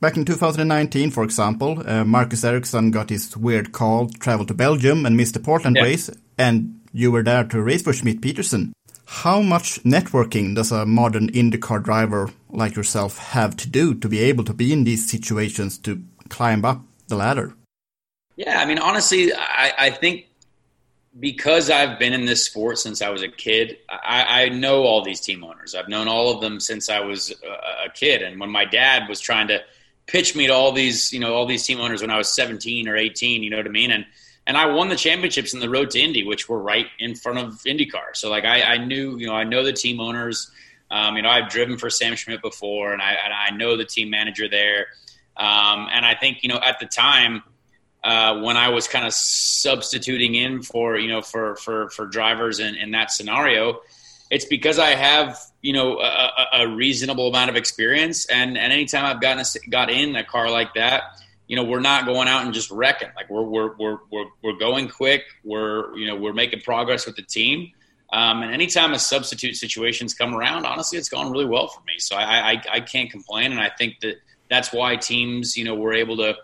back 0.00 0.18
in 0.18 0.26
2019, 0.26 1.10
for 1.10 1.24
example, 1.24 1.82
uh, 1.88 2.04
Marcus 2.04 2.44
Ericsson 2.44 2.90
got 2.90 3.08
his 3.08 3.34
weird 3.34 3.72
call, 3.72 4.08
traveled 4.08 4.48
to 4.48 4.54
Belgium 4.54 5.06
and 5.06 5.16
missed 5.16 5.32
the 5.32 5.40
Portland 5.40 5.76
yeah. 5.76 5.82
race, 5.82 6.10
and 6.36 6.78
you 6.92 7.10
were 7.10 7.22
there 7.22 7.44
to 7.44 7.62
race 7.62 7.82
for 7.82 7.94
Schmidt 7.94 8.20
Peterson. 8.20 8.74
How 9.06 9.40
much 9.40 9.82
networking 9.84 10.56
does 10.56 10.72
a 10.72 10.84
modern 10.84 11.30
IndyCar 11.30 11.82
driver 11.82 12.30
like 12.50 12.74
yourself 12.74 13.18
have 13.18 13.56
to 13.58 13.68
do 13.68 13.94
to 13.94 14.08
be 14.08 14.18
able 14.20 14.42
to 14.44 14.52
be 14.52 14.72
in 14.72 14.82
these 14.82 15.08
situations 15.08 15.78
to 15.78 16.02
climb 16.28 16.64
up 16.64 16.82
the 17.06 17.14
ladder? 17.14 17.54
Yeah, 18.34 18.60
I 18.60 18.66
mean, 18.66 18.78
honestly, 18.78 19.32
I, 19.32 19.72
I 19.78 19.90
think 19.90 20.26
because 21.18 21.70
I've 21.70 21.98
been 21.98 22.12
in 22.12 22.26
this 22.26 22.44
sport 22.44 22.78
since 22.78 23.00
I 23.00 23.08
was 23.08 23.22
a 23.22 23.28
kid, 23.28 23.78
I, 23.88 24.42
I, 24.42 24.48
know 24.50 24.82
all 24.82 25.02
these 25.02 25.20
team 25.20 25.42
owners. 25.44 25.74
I've 25.74 25.88
known 25.88 26.08
all 26.08 26.34
of 26.34 26.42
them 26.42 26.60
since 26.60 26.90
I 26.90 27.00
was 27.00 27.30
a, 27.30 27.86
a, 27.86 27.90
kid. 27.90 28.20
And 28.20 28.38
when 28.38 28.50
my 28.50 28.66
dad 28.66 29.08
was 29.08 29.18
trying 29.18 29.48
to 29.48 29.60
pitch 30.06 30.36
me 30.36 30.46
to 30.48 30.52
all 30.52 30.72
these, 30.72 31.12
you 31.14 31.20
know, 31.20 31.34
all 31.34 31.46
these 31.46 31.64
team 31.64 31.80
owners 31.80 32.02
when 32.02 32.10
I 32.10 32.18
was 32.18 32.28
17 32.28 32.86
or 32.86 32.96
18, 32.96 33.42
you 33.42 33.48
know 33.48 33.56
what 33.56 33.66
I 33.66 33.70
mean? 33.70 33.92
And 33.92 34.04
and 34.46 34.56
I 34.56 34.66
won 34.66 34.88
the 34.88 34.96
championships 34.96 35.54
in 35.54 35.60
the 35.60 35.68
road 35.68 35.90
to 35.90 36.00
Indy, 36.00 36.24
which 36.24 36.48
were 36.48 36.60
right 36.60 36.86
in 36.98 37.14
front 37.14 37.38
of 37.38 37.54
IndyCar. 37.64 38.14
So 38.14 38.30
like 38.30 38.44
I, 38.44 38.62
I 38.62 38.78
knew, 38.78 39.18
you 39.18 39.26
know, 39.26 39.34
I 39.34 39.44
know 39.44 39.64
the 39.64 39.72
team 39.72 40.00
owners. 40.00 40.50
Um, 40.90 41.16
you 41.16 41.22
know, 41.22 41.30
I've 41.30 41.48
driven 41.48 41.78
for 41.78 41.90
Sam 41.90 42.14
Schmidt 42.14 42.42
before, 42.42 42.92
and 42.92 43.02
I, 43.02 43.16
and 43.24 43.34
I 43.34 43.56
know 43.56 43.76
the 43.76 43.84
team 43.84 44.08
manager 44.08 44.48
there. 44.48 44.86
Um, 45.36 45.88
and 45.92 46.06
I 46.06 46.14
think 46.14 46.42
you 46.42 46.48
know 46.48 46.58
at 46.58 46.78
the 46.78 46.86
time 46.86 47.42
uh, 48.02 48.40
when 48.40 48.56
I 48.56 48.70
was 48.70 48.88
kind 48.88 49.04
of 49.04 49.12
substituting 49.12 50.34
in 50.34 50.62
for 50.62 50.96
you 50.96 51.08
know 51.08 51.20
for 51.20 51.56
for 51.56 51.90
for 51.90 52.06
drivers 52.06 52.58
in, 52.58 52.74
in 52.76 52.92
that 52.92 53.10
scenario, 53.10 53.80
it's 54.30 54.46
because 54.46 54.78
I 54.78 54.94
have 54.94 55.38
you 55.60 55.72
know 55.72 55.98
a, 56.00 56.46
a 56.54 56.68
reasonable 56.68 57.28
amount 57.28 57.50
of 57.50 57.56
experience, 57.56 58.26
and 58.26 58.56
and 58.56 58.72
anytime 58.72 59.04
I've 59.04 59.20
gotten 59.20 59.44
a, 59.44 59.68
got 59.68 59.90
in 59.90 60.16
a 60.16 60.24
car 60.24 60.50
like 60.50 60.72
that 60.74 61.02
you 61.48 61.56
know, 61.56 61.64
we're 61.64 61.80
not 61.80 62.06
going 62.06 62.28
out 62.28 62.44
and 62.44 62.52
just 62.52 62.70
wrecking. 62.70 63.08
Like 63.14 63.30
we're 63.30 63.42
we're 63.42 63.76
we're 63.76 63.98
we're, 64.10 64.26
we're 64.42 64.58
going 64.58 64.88
quick. 64.88 65.24
We're 65.44 65.96
you 65.96 66.06
know 66.06 66.16
we're 66.16 66.32
making 66.32 66.60
progress 66.60 67.06
with 67.06 67.16
the 67.16 67.22
team. 67.22 67.72
Um, 68.12 68.42
and 68.42 68.52
anytime 68.52 68.92
a 68.92 68.98
substitute 68.98 69.56
situations 69.56 70.14
come 70.14 70.34
around, 70.34 70.64
honestly, 70.64 70.98
it's 70.98 71.08
gone 71.08 71.30
really 71.30 71.44
well 71.44 71.68
for 71.68 71.80
me. 71.80 71.94
So 71.98 72.16
I, 72.16 72.52
I 72.52 72.62
I 72.74 72.80
can't 72.80 73.10
complain, 73.10 73.52
and 73.52 73.60
I 73.60 73.70
think 73.70 74.00
that 74.00 74.16
that's 74.48 74.72
why 74.72 74.96
teams 74.96 75.56
you 75.56 75.64
know 75.64 75.74
were 75.74 75.92
able 75.92 76.16
to 76.18 76.36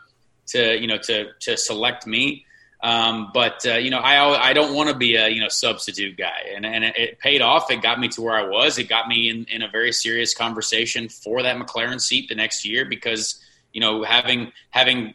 to 0.49 0.81
you 0.81 0.87
know 0.87 0.99
to 0.99 1.33
to 1.41 1.57
select 1.57 2.07
me. 2.07 2.45
Um, 2.83 3.31
but 3.33 3.65
uh, 3.65 3.75
you 3.75 3.91
know, 3.91 3.99
I 3.99 4.51
I 4.51 4.53
don't 4.53 4.75
want 4.75 4.89
to 4.89 4.97
be 4.97 5.15
a 5.15 5.29
you 5.29 5.41
know 5.41 5.49
substitute 5.49 6.17
guy, 6.17 6.51
and 6.55 6.67
and 6.67 6.85
it 6.85 7.19
paid 7.21 7.41
off. 7.41 7.71
It 7.71 7.81
got 7.81 8.01
me 8.01 8.09
to 8.09 8.23
where 8.23 8.35
I 8.35 8.47
was. 8.49 8.79
It 8.79 8.89
got 8.89 9.07
me 9.07 9.31
in 9.31 9.47
in 9.49 9.63
a 9.63 9.69
very 9.69 9.93
serious 9.93 10.35
conversation 10.35 11.09
for 11.09 11.43
that 11.43 11.57
McLaren 11.57 12.01
seat 12.01 12.29
the 12.29 12.35
next 12.35 12.65
year 12.65 12.85
because 12.85 13.41
you 13.73 13.81
know, 13.81 14.03
having 14.03 14.53
having 14.71 15.15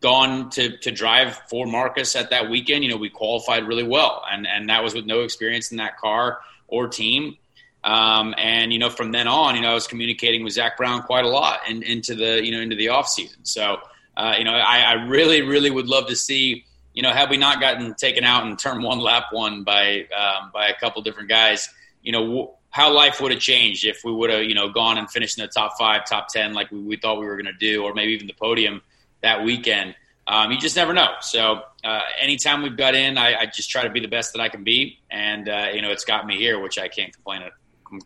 gone 0.00 0.50
to 0.50 0.76
to 0.78 0.90
drive 0.90 1.36
for 1.48 1.66
Marcus 1.66 2.16
at 2.16 2.30
that 2.30 2.50
weekend, 2.50 2.84
you 2.84 2.90
know, 2.90 2.96
we 2.96 3.10
qualified 3.10 3.66
really 3.66 3.86
well, 3.86 4.22
and 4.30 4.46
and 4.46 4.68
that 4.68 4.82
was 4.82 4.94
with 4.94 5.06
no 5.06 5.20
experience 5.22 5.70
in 5.70 5.78
that 5.78 5.96
car 5.98 6.40
or 6.68 6.88
team. 6.88 7.36
Um, 7.84 8.34
and 8.36 8.72
you 8.72 8.78
know, 8.78 8.90
from 8.90 9.12
then 9.12 9.28
on, 9.28 9.54
you 9.54 9.62
know, 9.62 9.70
I 9.70 9.74
was 9.74 9.86
communicating 9.86 10.42
with 10.42 10.54
Zak 10.54 10.76
Brown 10.76 11.02
quite 11.02 11.24
a 11.24 11.28
lot 11.28 11.60
and 11.68 11.82
into 11.82 12.14
the 12.14 12.44
you 12.44 12.52
know 12.52 12.60
into 12.60 12.76
the 12.76 12.88
off 12.88 13.08
season. 13.08 13.44
So 13.44 13.78
uh, 14.16 14.34
you 14.38 14.44
know, 14.44 14.54
I, 14.54 14.80
I 14.80 14.92
really 15.04 15.42
really 15.42 15.70
would 15.70 15.86
love 15.86 16.08
to 16.08 16.16
see 16.16 16.64
you 16.96 17.02
know, 17.02 17.12
had 17.12 17.28
we 17.28 17.36
not 17.36 17.60
gotten 17.60 17.94
taken 17.94 18.24
out 18.24 18.46
in 18.46 18.56
turn 18.56 18.82
one, 18.82 18.98
lap 18.98 19.26
one 19.30 19.62
by 19.62 20.06
um, 20.16 20.50
by 20.52 20.68
a 20.68 20.74
couple 20.80 21.02
different 21.02 21.28
guys, 21.28 21.68
you 22.02 22.10
know, 22.10 22.55
how 22.76 22.92
life 22.92 23.22
would 23.22 23.32
have 23.32 23.40
changed 23.40 23.86
if 23.86 24.04
we 24.04 24.12
would 24.12 24.28
have, 24.28 24.42
you 24.42 24.54
know, 24.54 24.68
gone 24.68 24.98
and 24.98 25.10
finished 25.10 25.38
in 25.38 25.42
the 25.42 25.48
top 25.48 25.78
five, 25.78 26.04
top 26.04 26.28
ten, 26.28 26.52
like 26.52 26.70
we, 26.70 26.78
we 26.78 26.96
thought 26.98 27.18
we 27.18 27.24
were 27.24 27.36
going 27.36 27.46
to 27.46 27.54
do, 27.58 27.82
or 27.82 27.94
maybe 27.94 28.12
even 28.12 28.26
the 28.26 28.34
podium 28.34 28.82
that 29.22 29.42
weekend. 29.42 29.94
Um, 30.26 30.52
you 30.52 30.58
just 30.58 30.76
never 30.76 30.92
know. 30.92 31.08
So 31.22 31.62
uh, 31.82 32.00
anytime 32.20 32.60
we've 32.62 32.76
got 32.76 32.94
in, 32.94 33.16
I, 33.16 33.34
I, 33.34 33.46
just 33.46 33.70
try 33.70 33.84
to 33.84 33.88
be 33.88 34.00
the 34.00 34.08
best 34.08 34.34
that 34.34 34.42
I 34.42 34.50
can 34.50 34.62
be, 34.62 34.98
and 35.10 35.48
uh, 35.48 35.68
you 35.72 35.80
know, 35.80 35.90
it's 35.90 36.04
got 36.04 36.26
me 36.26 36.36
here, 36.36 36.60
which 36.60 36.78
I 36.78 36.88
can't 36.88 37.14
complain 37.14 37.50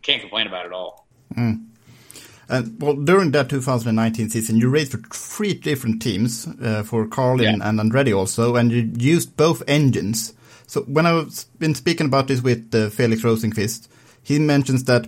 can't 0.03 0.21
complain 0.21 0.47
about 0.47 0.65
at 0.65 0.71
all. 0.71 1.05
Mm. 1.35 1.65
And 2.47 2.81
well, 2.81 2.95
during 2.95 3.31
that 3.31 3.49
2019 3.49 4.29
season, 4.29 4.55
you 4.55 4.69
raced 4.69 4.93
for 4.93 4.99
three 5.13 5.53
different 5.53 6.01
teams 6.01 6.47
uh, 6.61 6.83
for 6.83 7.07
Carlin 7.07 7.57
yeah. 7.57 7.69
and 7.69 7.77
Andretti 7.77 8.15
also, 8.15 8.55
and 8.55 8.71
you 8.71 8.89
used 8.97 9.35
both 9.35 9.63
engines. 9.67 10.33
So 10.65 10.83
when 10.83 11.05
I've 11.05 11.43
been 11.59 11.75
speaking 11.75 12.05
about 12.05 12.27
this 12.27 12.41
with 12.41 12.73
uh, 12.73 12.89
Felix 12.89 13.23
Rosenqvist, 13.23 13.89
he 14.23 14.39
mentions 14.39 14.85
that 14.85 15.07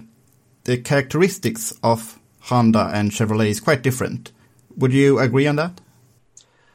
the 0.63 0.77
characteristics 0.77 1.73
of 1.83 2.19
Honda 2.41 2.91
and 2.93 3.11
Chevrolet 3.11 3.49
is 3.49 3.59
quite 3.59 3.81
different. 3.81 4.31
Would 4.77 4.93
you 4.93 5.19
agree 5.19 5.47
on 5.47 5.55
that? 5.57 5.81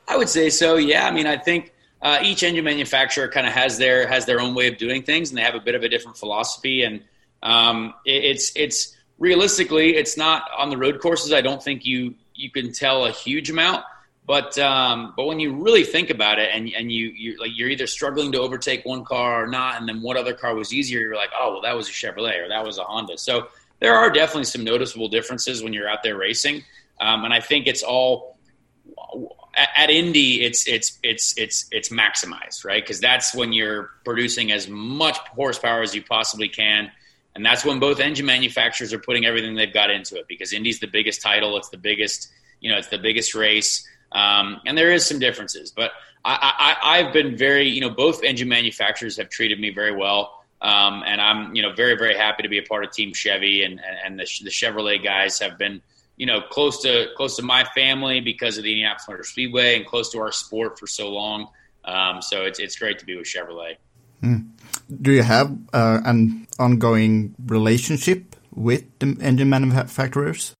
I 0.06 0.16
would 0.16 0.28
say 0.28 0.50
so. 0.50 0.76
Yeah. 0.76 1.06
I 1.06 1.10
mean, 1.10 1.26
I 1.26 1.36
think 1.36 1.72
uh, 2.00 2.20
each 2.22 2.42
engine 2.42 2.64
manufacturer 2.64 3.28
kind 3.28 3.46
of 3.46 3.52
has 3.52 3.78
their 3.78 4.06
has 4.06 4.24
their 4.24 4.40
own 4.40 4.54
way 4.54 4.68
of 4.68 4.78
doing 4.78 5.02
things, 5.02 5.30
and 5.30 5.38
they 5.38 5.42
have 5.42 5.54
a 5.54 5.60
bit 5.60 5.74
of 5.74 5.82
a 5.82 5.88
different 5.88 6.16
philosophy. 6.16 6.82
And 6.82 7.02
um, 7.42 7.92
it, 8.06 8.24
it's 8.24 8.52
it's 8.54 8.96
realistically, 9.18 9.96
it's 9.96 10.16
not 10.16 10.48
on 10.56 10.70
the 10.70 10.76
road 10.76 11.00
courses. 11.00 11.32
I 11.32 11.40
don't 11.40 11.62
think 11.62 11.84
you 11.84 12.14
you 12.34 12.50
can 12.50 12.72
tell 12.72 13.04
a 13.04 13.10
huge 13.10 13.50
amount. 13.50 13.84
But 14.28 14.58
um, 14.58 15.14
but 15.16 15.24
when 15.24 15.40
you 15.40 15.54
really 15.54 15.84
think 15.84 16.10
about 16.10 16.38
it, 16.38 16.50
and 16.52 16.70
and 16.76 16.92
you 16.92 17.06
you 17.16 17.40
like 17.40 17.52
you're 17.54 17.70
either 17.70 17.86
struggling 17.86 18.30
to 18.32 18.40
overtake 18.40 18.84
one 18.84 19.02
car 19.02 19.42
or 19.42 19.46
not, 19.46 19.80
and 19.80 19.88
then 19.88 20.02
what 20.02 20.18
other 20.18 20.34
car 20.34 20.54
was 20.54 20.70
easier, 20.70 21.00
you're 21.00 21.16
like, 21.16 21.30
oh 21.34 21.54
well, 21.54 21.62
that 21.62 21.74
was 21.74 21.88
a 21.88 21.92
Chevrolet 21.92 22.44
or 22.44 22.48
that 22.48 22.62
was 22.62 22.76
a 22.76 22.84
Honda. 22.84 23.16
So 23.16 23.48
there 23.80 23.94
are 23.94 24.10
definitely 24.10 24.44
some 24.44 24.64
noticeable 24.64 25.08
differences 25.08 25.62
when 25.62 25.72
you're 25.72 25.88
out 25.88 26.02
there 26.02 26.18
racing, 26.18 26.62
um, 27.00 27.24
and 27.24 27.32
I 27.32 27.40
think 27.40 27.66
it's 27.66 27.82
all 27.82 28.36
at, 29.54 29.70
at 29.78 29.88
Indy. 29.88 30.44
It's 30.44 30.68
it's 30.68 30.98
it's 31.02 31.32
it's 31.38 31.66
it's 31.72 31.88
maximized, 31.88 32.66
right? 32.66 32.82
Because 32.82 33.00
that's 33.00 33.34
when 33.34 33.54
you're 33.54 33.92
producing 34.04 34.52
as 34.52 34.68
much 34.68 35.16
horsepower 35.34 35.80
as 35.80 35.94
you 35.94 36.02
possibly 36.02 36.50
can. 36.50 36.90
And 37.34 37.46
that's 37.46 37.64
when 37.64 37.78
both 37.78 37.98
engine 37.98 38.26
manufacturers 38.26 38.92
are 38.92 38.98
putting 38.98 39.24
everything 39.24 39.54
they've 39.54 39.72
got 39.72 39.90
into 39.90 40.16
it 40.16 40.26
because 40.28 40.52
Indy's 40.52 40.80
the 40.80 40.86
biggest 40.86 41.22
title. 41.22 41.56
It's 41.56 41.70
the 41.70 41.78
biggest, 41.78 42.28
you 42.60 42.70
know, 42.70 42.76
it's 42.76 42.88
the 42.88 42.98
biggest 42.98 43.34
race. 43.34 43.88
Um, 44.12 44.60
and 44.66 44.76
there 44.76 44.92
is 44.92 45.06
some 45.06 45.18
differences, 45.18 45.70
but 45.70 45.92
I, 46.24 46.76
I've 46.82 47.12
been 47.12 47.36
very, 47.36 47.68
you 47.68 47.80
know, 47.80 47.90
both 47.90 48.22
engine 48.22 48.48
manufacturers 48.48 49.16
have 49.16 49.28
treated 49.28 49.60
me 49.60 49.70
very 49.70 49.94
well. 49.94 50.34
Um, 50.60 51.04
and 51.06 51.20
I'm, 51.20 51.54
you 51.54 51.62
know, 51.62 51.72
very, 51.72 51.96
very 51.96 52.16
happy 52.16 52.42
to 52.42 52.48
be 52.48 52.58
a 52.58 52.62
part 52.62 52.84
of 52.84 52.90
Team 52.90 53.14
Chevy, 53.14 53.62
and 53.62 53.80
and 54.04 54.18
the, 54.18 54.26
the 54.42 54.50
Chevrolet 54.50 55.02
guys 55.02 55.38
have 55.38 55.56
been, 55.56 55.80
you 56.16 56.26
know, 56.26 56.40
close 56.40 56.82
to 56.82 57.06
close 57.16 57.36
to 57.36 57.42
my 57.42 57.64
family 57.76 58.20
because 58.20 58.58
of 58.58 58.64
the 58.64 58.72
Indianapolis 58.72 59.08
Motor 59.08 59.24
Speedway 59.24 59.76
and 59.76 59.86
close 59.86 60.10
to 60.12 60.18
our 60.18 60.32
sport 60.32 60.78
for 60.78 60.88
so 60.88 61.10
long. 61.10 61.48
Um, 61.84 62.20
so 62.20 62.44
it's 62.44 62.58
it's 62.58 62.76
great 62.76 62.98
to 62.98 63.06
be 63.06 63.16
with 63.16 63.26
Chevrolet. 63.26 63.76
Mm. 64.22 64.48
Do 65.00 65.12
you 65.12 65.22
have 65.22 65.56
uh, 65.72 66.00
an 66.04 66.48
ongoing 66.58 67.36
relationship 67.46 68.34
with 68.52 68.82
the 68.98 69.16
engine 69.20 69.48
manufacturers? 69.48 70.54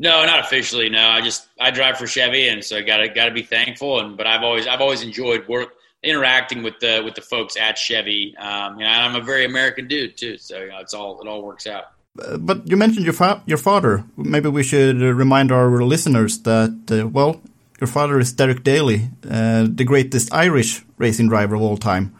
No, 0.00 0.24
not 0.24 0.40
officially. 0.40 0.88
No, 0.88 1.06
I 1.08 1.20
just 1.20 1.46
I 1.60 1.70
drive 1.70 1.98
for 1.98 2.06
Chevy, 2.06 2.48
and 2.48 2.64
so 2.64 2.78
I 2.78 2.80
gotta 2.80 3.10
gotta 3.10 3.32
be 3.32 3.42
thankful. 3.42 4.00
And 4.00 4.16
but 4.16 4.26
I've 4.26 4.42
always 4.42 4.66
I've 4.66 4.80
always 4.80 5.02
enjoyed 5.02 5.46
work 5.46 5.74
interacting 6.02 6.62
with 6.62 6.80
the 6.80 7.02
with 7.04 7.14
the 7.14 7.20
folks 7.20 7.54
at 7.58 7.76
Chevy. 7.76 8.34
Um, 8.38 8.78
you 8.78 8.84
know, 8.86 8.90
I'm 8.90 9.14
a 9.14 9.20
very 9.20 9.44
American 9.44 9.88
dude 9.88 10.16
too, 10.16 10.38
so 10.38 10.58
you 10.58 10.68
know, 10.68 10.78
it's 10.78 10.94
all 10.94 11.20
it 11.20 11.28
all 11.28 11.42
works 11.42 11.66
out. 11.66 11.84
Uh, 12.18 12.38
but 12.38 12.66
you 12.66 12.78
mentioned 12.78 13.04
your 13.04 13.12
fa 13.12 13.42
your 13.44 13.58
father. 13.58 14.02
Maybe 14.16 14.48
we 14.48 14.62
should 14.62 15.02
uh, 15.02 15.12
remind 15.12 15.52
our 15.52 15.82
listeners 15.82 16.38
that 16.44 16.74
uh, 16.90 17.06
well, 17.06 17.42
your 17.78 17.88
father 17.88 18.18
is 18.18 18.32
Derek 18.32 18.64
Daly, 18.64 19.10
uh, 19.28 19.66
the 19.68 19.84
greatest 19.84 20.32
Irish 20.32 20.82
racing 20.96 21.28
driver 21.28 21.56
of 21.56 21.60
all 21.60 21.76
time. 21.76 22.16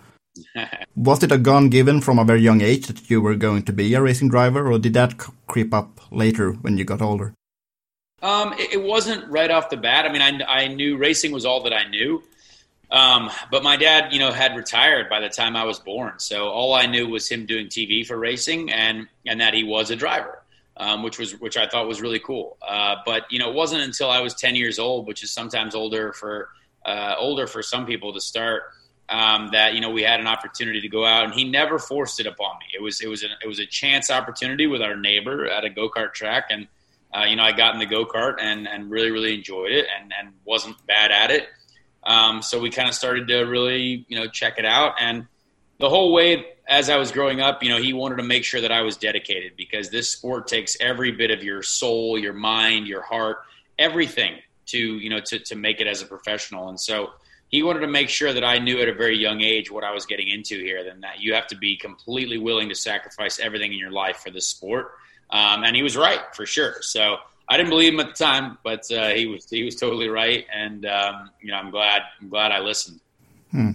Was 0.96 1.22
it 1.22 1.32
a 1.32 1.38
gun 1.38 1.70
given 1.70 2.02
from 2.02 2.18
a 2.18 2.26
very 2.26 2.42
young 2.42 2.60
age 2.60 2.88
that 2.88 3.08
you 3.08 3.22
were 3.22 3.36
going 3.36 3.62
to 3.62 3.72
be 3.72 3.94
a 3.94 4.02
racing 4.02 4.28
driver, 4.28 4.70
or 4.70 4.78
did 4.78 4.92
that 4.92 5.16
creep 5.46 5.72
up 5.72 6.00
later 6.10 6.52
when 6.52 6.76
you 6.76 6.84
got 6.84 7.00
older? 7.00 7.32
Um, 8.22 8.52
it, 8.54 8.74
it, 8.74 8.82
wasn't 8.82 9.30
right 9.30 9.50
off 9.50 9.70
the 9.70 9.76
bat. 9.76 10.04
I 10.04 10.12
mean, 10.12 10.20
I, 10.20 10.64
I 10.64 10.68
knew 10.68 10.96
racing 10.96 11.32
was 11.32 11.46
all 11.46 11.62
that 11.62 11.72
I 11.72 11.88
knew. 11.88 12.22
Um, 12.90 13.30
but 13.50 13.62
my 13.62 13.76
dad, 13.76 14.12
you 14.12 14.18
know, 14.18 14.32
had 14.32 14.56
retired 14.56 15.08
by 15.08 15.20
the 15.20 15.28
time 15.28 15.56
I 15.56 15.64
was 15.64 15.78
born. 15.78 16.14
So 16.18 16.48
all 16.48 16.74
I 16.74 16.86
knew 16.86 17.08
was 17.08 17.28
him 17.28 17.46
doing 17.46 17.68
TV 17.68 18.04
for 18.04 18.18
racing 18.18 18.70
and, 18.72 19.06
and 19.26 19.40
that 19.40 19.54
he 19.54 19.62
was 19.62 19.90
a 19.90 19.96
driver, 19.96 20.42
um, 20.76 21.02
which 21.02 21.18
was, 21.18 21.38
which 21.40 21.56
I 21.56 21.68
thought 21.68 21.86
was 21.86 22.02
really 22.02 22.18
cool. 22.18 22.58
Uh, 22.66 22.96
but, 23.06 23.30
you 23.30 23.38
know, 23.38 23.48
it 23.48 23.54
wasn't 23.54 23.82
until 23.82 24.10
I 24.10 24.20
was 24.20 24.34
10 24.34 24.56
years 24.56 24.78
old, 24.78 25.06
which 25.06 25.22
is 25.22 25.30
sometimes 25.30 25.74
older 25.74 26.12
for, 26.12 26.48
uh, 26.84 27.14
older 27.16 27.46
for 27.46 27.62
some 27.62 27.86
people 27.86 28.12
to 28.12 28.20
start, 28.20 28.64
um, 29.08 29.50
that, 29.52 29.74
you 29.74 29.80
know, 29.80 29.90
we 29.90 30.02
had 30.02 30.20
an 30.20 30.26
opportunity 30.26 30.80
to 30.80 30.88
go 30.88 31.04
out 31.04 31.24
and 31.24 31.32
he 31.32 31.44
never 31.44 31.78
forced 31.78 32.18
it 32.18 32.26
upon 32.26 32.58
me. 32.58 32.66
It 32.74 32.82
was, 32.82 33.00
it 33.00 33.08
was, 33.08 33.22
a, 33.22 33.28
it 33.42 33.46
was 33.46 33.60
a 33.60 33.66
chance 33.66 34.10
opportunity 34.10 34.66
with 34.66 34.82
our 34.82 34.96
neighbor 34.96 35.48
at 35.48 35.64
a 35.64 35.70
go-kart 35.70 36.12
track. 36.12 36.46
And, 36.50 36.66
uh, 37.14 37.24
you 37.24 37.36
know, 37.36 37.42
I 37.42 37.52
got 37.52 37.74
in 37.74 37.80
the 37.80 37.86
go 37.86 38.04
kart 38.04 38.36
and, 38.40 38.68
and 38.68 38.90
really, 38.90 39.10
really 39.10 39.34
enjoyed 39.34 39.72
it 39.72 39.86
and, 39.98 40.12
and 40.18 40.32
wasn't 40.44 40.76
bad 40.86 41.10
at 41.10 41.30
it. 41.30 41.48
Um, 42.02 42.42
so 42.42 42.60
we 42.60 42.70
kind 42.70 42.88
of 42.88 42.94
started 42.94 43.28
to 43.28 43.42
really, 43.42 44.06
you 44.08 44.18
know, 44.18 44.28
check 44.28 44.58
it 44.58 44.64
out. 44.64 44.94
And 45.00 45.26
the 45.78 45.88
whole 45.88 46.12
way 46.12 46.46
as 46.68 46.88
I 46.88 46.96
was 46.96 47.10
growing 47.10 47.40
up, 47.40 47.62
you 47.62 47.68
know, 47.68 47.78
he 47.78 47.92
wanted 47.92 48.16
to 48.16 48.22
make 48.22 48.44
sure 48.44 48.60
that 48.60 48.70
I 48.70 48.82
was 48.82 48.96
dedicated 48.96 49.56
because 49.56 49.90
this 49.90 50.08
sport 50.08 50.46
takes 50.46 50.76
every 50.80 51.10
bit 51.10 51.32
of 51.32 51.42
your 51.42 51.62
soul, 51.62 52.16
your 52.16 52.32
mind, 52.32 52.86
your 52.86 53.02
heart, 53.02 53.38
everything 53.78 54.36
to, 54.66 54.78
you 54.78 55.10
know, 55.10 55.20
to, 55.20 55.40
to 55.40 55.56
make 55.56 55.80
it 55.80 55.88
as 55.88 56.00
a 56.00 56.06
professional. 56.06 56.68
And 56.68 56.78
so 56.78 57.10
he 57.48 57.64
wanted 57.64 57.80
to 57.80 57.88
make 57.88 58.08
sure 58.08 58.32
that 58.32 58.44
I 58.44 58.58
knew 58.58 58.80
at 58.80 58.88
a 58.88 58.94
very 58.94 59.18
young 59.18 59.40
age 59.40 59.70
what 59.70 59.82
I 59.82 59.90
was 59.90 60.06
getting 60.06 60.28
into 60.28 60.62
here, 60.62 60.84
then 60.84 61.00
that 61.00 61.20
you 61.20 61.34
have 61.34 61.48
to 61.48 61.56
be 61.56 61.76
completely 61.76 62.38
willing 62.38 62.68
to 62.68 62.76
sacrifice 62.76 63.40
everything 63.40 63.72
in 63.72 63.78
your 63.78 63.90
life 63.90 64.18
for 64.18 64.30
this 64.30 64.46
sport. 64.46 64.92
Um, 65.32 65.64
and 65.64 65.76
he 65.76 65.82
was 65.82 65.96
right 65.96 66.20
for 66.34 66.46
sure. 66.46 66.76
So 66.80 67.18
I 67.48 67.56
didn't 67.56 67.70
believe 67.70 67.92
him 67.92 68.00
at 68.00 68.08
the 68.16 68.24
time, 68.24 68.58
but 68.62 68.90
uh, 68.92 69.08
he 69.08 69.26
was 69.26 69.50
he 69.50 69.64
was 69.64 69.74
totally 69.74 70.08
right, 70.08 70.46
and 70.54 70.86
um, 70.86 71.30
you 71.40 71.50
know 71.50 71.56
I'm 71.56 71.70
glad 71.70 72.02
I'm 72.20 72.28
glad 72.28 72.52
I 72.52 72.60
listened. 72.60 73.00
Hmm. 73.50 73.70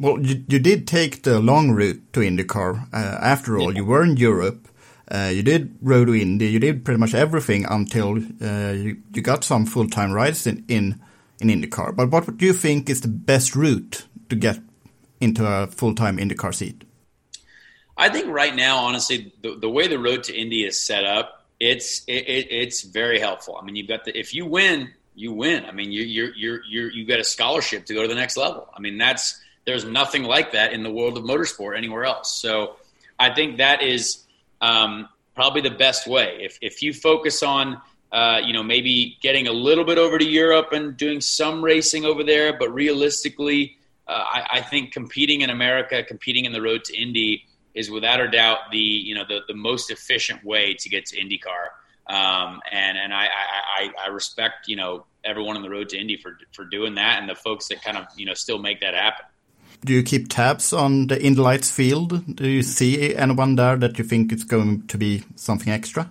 Well, 0.00 0.20
you, 0.20 0.44
you 0.48 0.58
did 0.58 0.88
take 0.88 1.22
the 1.22 1.40
long 1.40 1.70
route 1.70 2.12
to 2.14 2.20
IndyCar. 2.20 2.88
Uh, 2.92 2.96
after 2.96 3.58
all, 3.58 3.70
yeah. 3.70 3.78
you 3.78 3.84
were 3.84 4.02
in 4.02 4.16
Europe. 4.16 4.66
Uh, 5.08 5.30
you 5.32 5.42
did 5.42 5.76
road 5.82 6.06
to 6.06 6.14
Indy. 6.14 6.46
You 6.46 6.58
did 6.58 6.84
pretty 6.84 6.98
much 6.98 7.14
everything 7.14 7.66
until 7.66 8.16
uh, 8.16 8.72
you, 8.72 8.96
you 9.14 9.22
got 9.22 9.44
some 9.44 9.66
full 9.66 9.88
time 9.88 10.12
rides 10.12 10.46
in, 10.46 10.64
in 10.68 11.00
in 11.40 11.48
IndyCar. 11.48 11.94
But 11.94 12.10
what 12.10 12.36
do 12.36 12.44
you 12.44 12.52
think 12.52 12.90
is 12.90 13.00
the 13.02 13.08
best 13.08 13.54
route 13.54 14.06
to 14.28 14.36
get 14.36 14.60
into 15.20 15.46
a 15.46 15.66
full 15.68 15.94
time 15.94 16.18
IndyCar 16.18 16.54
seat? 16.54 16.84
I 18.00 18.08
think 18.08 18.28
right 18.28 18.54
now, 18.54 18.78
honestly, 18.78 19.32
the, 19.42 19.56
the 19.56 19.68
way 19.68 19.86
the 19.86 19.98
road 19.98 20.24
to 20.24 20.34
Indy 20.34 20.64
is 20.64 20.80
set 20.80 21.04
up, 21.04 21.44
it's 21.60 22.02
it, 22.06 22.26
it, 22.26 22.46
it's 22.50 22.82
very 22.82 23.20
helpful. 23.20 23.58
I 23.60 23.64
mean, 23.64 23.76
you've 23.76 23.88
got 23.88 24.04
the 24.04 24.18
if 24.18 24.34
you 24.34 24.46
win, 24.46 24.90
you 25.14 25.32
win. 25.32 25.66
I 25.66 25.72
mean, 25.72 25.92
you 25.92 26.02
you're 26.02 26.34
you're 26.34 26.64
you're 26.64 26.90
you 26.90 27.04
get 27.04 27.20
a 27.20 27.24
scholarship 27.24 27.84
to 27.86 27.94
go 27.94 28.02
to 28.02 28.08
the 28.08 28.14
next 28.14 28.36
level. 28.36 28.68
I 28.74 28.80
mean, 28.80 28.96
that's 28.96 29.40
there's 29.66 29.84
nothing 29.84 30.22
like 30.24 30.52
that 30.52 30.72
in 30.72 30.82
the 30.82 30.90
world 30.90 31.18
of 31.18 31.24
motorsport 31.24 31.76
anywhere 31.76 32.04
else. 32.04 32.40
So, 32.40 32.76
I 33.18 33.34
think 33.34 33.58
that 33.58 33.82
is 33.82 34.24
um, 34.62 35.06
probably 35.34 35.60
the 35.60 35.76
best 35.76 36.06
way. 36.06 36.38
If 36.40 36.58
if 36.62 36.82
you 36.82 36.94
focus 36.94 37.42
on 37.42 37.80
uh, 38.12 38.40
you 38.44 38.52
know, 38.52 38.62
maybe 38.62 39.16
getting 39.20 39.46
a 39.46 39.52
little 39.52 39.84
bit 39.84 39.96
over 39.96 40.18
to 40.18 40.24
Europe 40.24 40.72
and 40.72 40.96
doing 40.96 41.20
some 41.20 41.62
racing 41.62 42.04
over 42.04 42.24
there, 42.24 42.52
but 42.58 42.72
realistically, 42.74 43.76
uh, 44.08 44.12
I, 44.12 44.46
I, 44.54 44.60
think 44.62 44.92
competing 44.92 45.42
in 45.42 45.50
America, 45.50 46.02
competing 46.02 46.44
in 46.44 46.50
the 46.50 46.60
road 46.60 46.82
to 46.86 47.00
Indy, 47.00 47.46
is 47.74 47.90
without 47.90 48.20
a 48.20 48.28
doubt 48.28 48.58
the 48.70 48.78
you 48.78 49.14
know 49.14 49.24
the, 49.28 49.40
the 49.48 49.54
most 49.54 49.90
efficient 49.90 50.44
way 50.44 50.74
to 50.74 50.88
get 50.88 51.06
to 51.06 51.16
IndyCar. 51.16 51.68
Um, 52.06 52.60
and 52.72 52.98
and 52.98 53.14
I, 53.14 53.28
I, 53.78 53.90
I 54.06 54.08
respect 54.08 54.66
you 54.66 54.76
know 54.76 55.04
everyone 55.24 55.56
on 55.56 55.62
the 55.62 55.70
road 55.70 55.88
to 55.90 55.98
Indy 55.98 56.16
for 56.16 56.38
for 56.52 56.64
doing 56.64 56.94
that, 56.96 57.20
and 57.20 57.28
the 57.28 57.34
folks 57.34 57.68
that 57.68 57.82
kind 57.82 57.96
of 57.96 58.06
you 58.16 58.26
know 58.26 58.34
still 58.34 58.58
make 58.58 58.80
that 58.80 58.94
happen. 58.94 59.26
Do 59.84 59.94
you 59.94 60.02
keep 60.02 60.28
tabs 60.28 60.72
on 60.72 61.06
the 61.06 61.22
Indy 61.22 61.40
Lights 61.40 61.70
field? 61.70 62.36
Do 62.36 62.46
you 62.46 62.62
see 62.62 63.14
anyone 63.14 63.56
there 63.56 63.76
that 63.76 63.98
you 63.98 64.04
think 64.04 64.32
is 64.32 64.44
going 64.44 64.86
to 64.88 64.98
be 64.98 65.24
something 65.36 65.72
extra? 65.72 66.10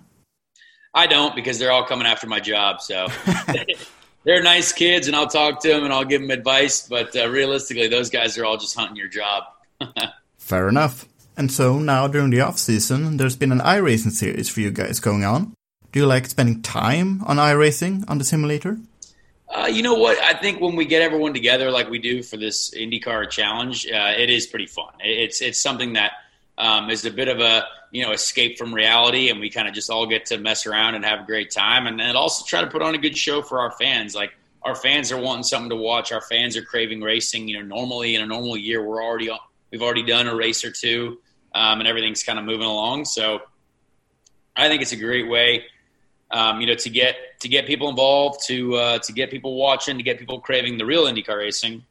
I 0.93 1.05
don't 1.05 1.35
because 1.35 1.59
they're 1.59 1.71
all 1.71 1.85
coming 1.85 2.07
after 2.07 2.25
my 2.25 2.39
job. 2.39 2.81
So 2.81 3.07
they're 4.23 4.41
nice 4.41 4.71
kids, 4.71 5.07
and 5.07 5.15
I'll 5.15 5.27
talk 5.27 5.61
to 5.61 5.67
them 5.67 5.83
and 5.83 5.93
I'll 5.93 6.05
give 6.05 6.21
them 6.21 6.31
advice. 6.31 6.87
But 6.87 7.15
uh, 7.15 7.29
realistically, 7.29 7.87
those 7.87 8.09
guys 8.09 8.37
are 8.37 8.45
all 8.45 8.57
just 8.57 8.75
hunting 8.75 8.95
your 8.95 9.07
job. 9.07 9.43
Fair 10.37 10.67
enough. 10.67 11.05
And 11.39 11.49
so 11.49 11.79
now 11.79 12.05
during 12.09 12.31
the 12.31 12.41
off 12.41 12.59
season, 12.59 13.15
there's 13.15 13.37
been 13.37 13.53
an 13.53 13.61
iRacing 13.61 14.11
series 14.11 14.49
for 14.49 14.59
you 14.59 14.71
guys 14.71 14.99
going 14.99 15.23
on. 15.23 15.53
Do 15.93 16.01
you 16.01 16.05
like 16.05 16.25
spending 16.25 16.61
time 16.61 17.23
on 17.23 17.37
iRacing 17.37 18.03
on 18.09 18.17
the 18.17 18.25
simulator? 18.25 18.77
Uh, 19.47 19.67
you 19.71 19.81
know 19.81 19.93
what? 19.93 20.17
I 20.17 20.33
think 20.33 20.59
when 20.59 20.75
we 20.75 20.83
get 20.83 21.01
everyone 21.01 21.33
together 21.33 21.71
like 21.71 21.89
we 21.89 21.97
do 21.97 22.23
for 22.23 22.35
this 22.35 22.71
IndyCar 22.71 23.29
challenge, 23.29 23.87
uh, 23.87 24.13
it 24.17 24.29
is 24.29 24.47
pretty 24.47 24.65
fun. 24.65 24.91
It's 24.99 25.41
it's 25.41 25.57
something 25.57 25.93
that 25.93 26.11
um, 26.57 26.89
is 26.89 27.05
a 27.05 27.09
bit 27.09 27.29
of 27.29 27.39
a 27.39 27.63
you 27.91 28.05
know 28.05 28.11
escape 28.11 28.57
from 28.57 28.73
reality, 28.75 29.29
and 29.29 29.39
we 29.39 29.49
kind 29.49 29.69
of 29.69 29.73
just 29.73 29.89
all 29.89 30.05
get 30.05 30.25
to 30.25 30.37
mess 30.37 30.65
around 30.65 30.95
and 30.95 31.05
have 31.05 31.21
a 31.21 31.25
great 31.25 31.51
time, 31.51 31.87
and 31.87 31.97
then 31.97 32.17
also 32.17 32.43
try 32.45 32.59
to 32.59 32.67
put 32.67 32.81
on 32.81 32.95
a 32.95 32.97
good 32.97 33.17
show 33.17 33.41
for 33.41 33.61
our 33.61 33.71
fans. 33.71 34.13
Like 34.13 34.33
our 34.63 34.75
fans 34.75 35.09
are 35.09 35.17
wanting 35.17 35.43
something 35.43 35.69
to 35.69 35.77
watch. 35.77 36.11
Our 36.11 36.21
fans 36.21 36.57
are 36.57 36.63
craving 36.63 37.01
racing. 37.01 37.47
You 37.47 37.59
know, 37.59 37.65
normally 37.77 38.15
in 38.15 38.21
a 38.21 38.25
normal 38.25 38.57
year, 38.57 38.83
we're 38.83 39.01
already 39.01 39.29
we've 39.71 39.81
already 39.81 40.03
done 40.03 40.27
a 40.27 40.35
race 40.35 40.65
or 40.65 40.71
two 40.71 41.17
um, 41.53 41.79
and 41.79 41.87
everything's 41.87 42.23
kind 42.23 42.39
of 42.39 42.45
moving 42.45 42.67
along. 42.67 43.05
So 43.05 43.41
I 44.55 44.67
think 44.67 44.81
it's 44.81 44.91
a 44.91 44.97
great 44.97 45.27
way, 45.27 45.65
um, 46.31 46.61
you 46.61 46.67
know, 46.67 46.75
to 46.75 46.89
get 46.89 47.15
to 47.41 47.47
get 47.47 47.65
people 47.65 47.89
involved, 47.89 48.45
to 48.47 48.75
uh, 48.75 48.99
to 48.99 49.13
get 49.13 49.31
people 49.31 49.55
watching, 49.55 49.97
to 49.97 50.03
get 50.03 50.19
people 50.19 50.39
craving 50.39 50.77
the 50.77 50.85
real 50.85 51.05
IndyCar 51.05 51.37
racing. 51.37 51.85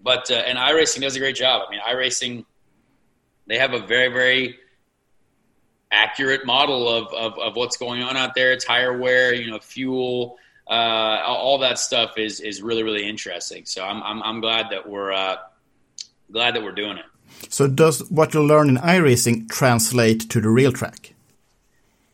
But 0.00 0.30
uh, 0.30 0.34
and 0.34 0.58
iRacing 0.58 1.02
does 1.02 1.16
a 1.16 1.18
great 1.18 1.36
job. 1.36 1.62
I 1.66 1.70
mean, 1.70 1.80
iRacing 1.80 2.44
they 3.46 3.58
have 3.58 3.74
a 3.74 3.80
very 3.80 4.08
very 4.08 4.58
accurate 5.90 6.44
model 6.44 6.88
of, 6.88 7.12
of, 7.14 7.38
of 7.38 7.56
what's 7.56 7.78
going 7.78 8.02
on 8.02 8.14
out 8.14 8.34
there, 8.34 8.54
tire 8.56 8.96
wear, 8.96 9.34
you 9.34 9.50
know, 9.50 9.58
fuel, 9.58 10.36
uh, 10.68 11.22
all 11.24 11.58
that 11.58 11.78
stuff 11.78 12.18
is 12.18 12.40
is 12.40 12.60
really 12.60 12.82
really 12.82 13.08
interesting. 13.08 13.64
So 13.64 13.84
I'm 13.84 14.02
I'm, 14.02 14.22
I'm 14.22 14.40
glad 14.40 14.66
that 14.70 14.88
we're 14.88 15.12
uh, 15.12 15.36
glad 16.30 16.54
that 16.54 16.62
we're 16.62 16.72
doing 16.72 16.98
it. 16.98 17.04
So 17.48 17.66
does 17.66 18.08
what 18.10 18.34
you 18.34 18.42
learn 18.42 18.68
in 18.68 18.76
iRacing 18.76 19.48
translate 19.48 20.28
to 20.30 20.40
the 20.40 20.48
real 20.48 20.72
track? 20.72 21.14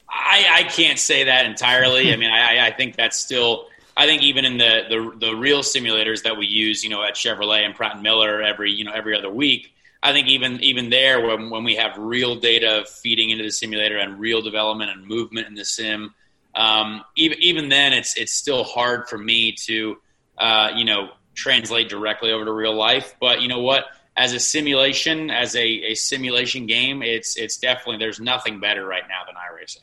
I, 0.09 0.47
I 0.53 0.63
can't 0.65 0.99
say 0.99 1.25
that 1.25 1.47
entirely. 1.47 2.13
I 2.13 2.17
mean, 2.17 2.31
I, 2.31 2.67
I 2.67 2.71
think 2.71 2.97
that's 2.97 3.19
still. 3.19 3.67
I 3.97 4.07
think 4.07 4.23
even 4.23 4.45
in 4.45 4.59
the, 4.59 4.83
the 4.89 5.27
the 5.27 5.37
real 5.37 5.61
simulators 5.61 6.23
that 6.25 6.37
we 6.37 6.47
use, 6.47 6.83
you 6.83 6.91
know, 6.91 7.05
at 7.05 7.15
Chevrolet 7.15 7.65
and 7.65 7.75
Pratt 7.75 7.95
and 7.95 8.03
Miller 8.03 8.43
every 8.43 8.73
you 8.73 8.85
know 8.85 8.93
every 8.93 9.17
other 9.17 9.31
week, 9.31 9.73
I 10.03 10.13
think 10.13 10.29
even 10.29 10.61
even 10.63 10.91
there 10.91 11.27
when 11.27 11.51
when 11.51 11.65
we 11.65 11.77
have 11.77 11.97
real 11.97 12.37
data 12.37 12.85
feeding 13.03 13.31
into 13.31 13.45
the 13.45 13.51
simulator 13.51 13.97
and 13.99 14.21
real 14.21 14.43
development 14.43 14.91
and 14.91 15.07
movement 15.07 15.47
in 15.49 15.55
the 15.55 15.65
sim, 15.65 16.15
um, 16.55 17.05
even 17.17 17.39
even 17.41 17.69
then 17.69 17.93
it's 17.93 18.17
it's 18.17 18.33
still 18.33 18.65
hard 18.65 19.09
for 19.09 19.17
me 19.17 19.53
to 19.67 19.97
uh, 20.39 20.71
you 20.77 20.85
know 20.85 21.11
translate 21.35 21.89
directly 21.89 22.33
over 22.33 22.45
to 22.45 22.53
real 22.53 22.75
life. 22.75 23.15
But 23.21 23.41
you 23.41 23.49
know 23.49 23.61
what? 23.61 23.87
As 24.17 24.33
a 24.33 24.39
simulation, 24.39 25.31
as 25.31 25.57
a, 25.57 25.67
a 25.67 25.95
simulation 25.95 26.67
game, 26.67 27.03
it's 27.03 27.37
it's 27.37 27.57
definitely 27.57 27.99
there's 27.99 28.21
nothing 28.21 28.61
better 28.61 28.87
right 28.87 29.03
now 29.09 29.23
than 29.27 29.35
iRacing. 29.35 29.83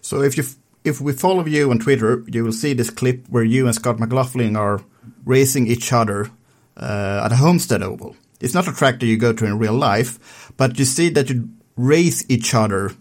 So 0.00 0.22
if 0.22 0.36
you 0.36 0.44
if 0.84 1.00
we 1.00 1.12
follow 1.12 1.44
you 1.46 1.70
on 1.70 1.78
Twitter, 1.78 2.24
you 2.26 2.44
will 2.44 2.52
see 2.52 2.72
this 2.72 2.90
clip 2.90 3.26
where 3.28 3.44
you 3.44 3.66
and 3.66 3.74
Scott 3.74 4.00
McLaughlin 4.00 4.56
are 4.56 4.80
racing 5.24 5.66
each 5.66 5.92
other 5.92 6.30
uh, 6.76 7.22
at 7.24 7.32
a 7.32 7.36
Homestead 7.36 7.82
Oval. 7.82 8.16
It's 8.40 8.54
not 8.54 8.68
a 8.68 8.72
track 8.72 9.00
that 9.00 9.06
you 9.06 9.16
go 9.16 9.32
to 9.32 9.44
in 9.44 9.58
real 9.58 9.74
life, 9.74 10.52
but 10.56 10.78
you 10.78 10.84
see 10.84 11.08
that 11.10 11.28
you 11.28 11.50
race 11.76 12.24
each 12.28 12.54
other 12.54 12.92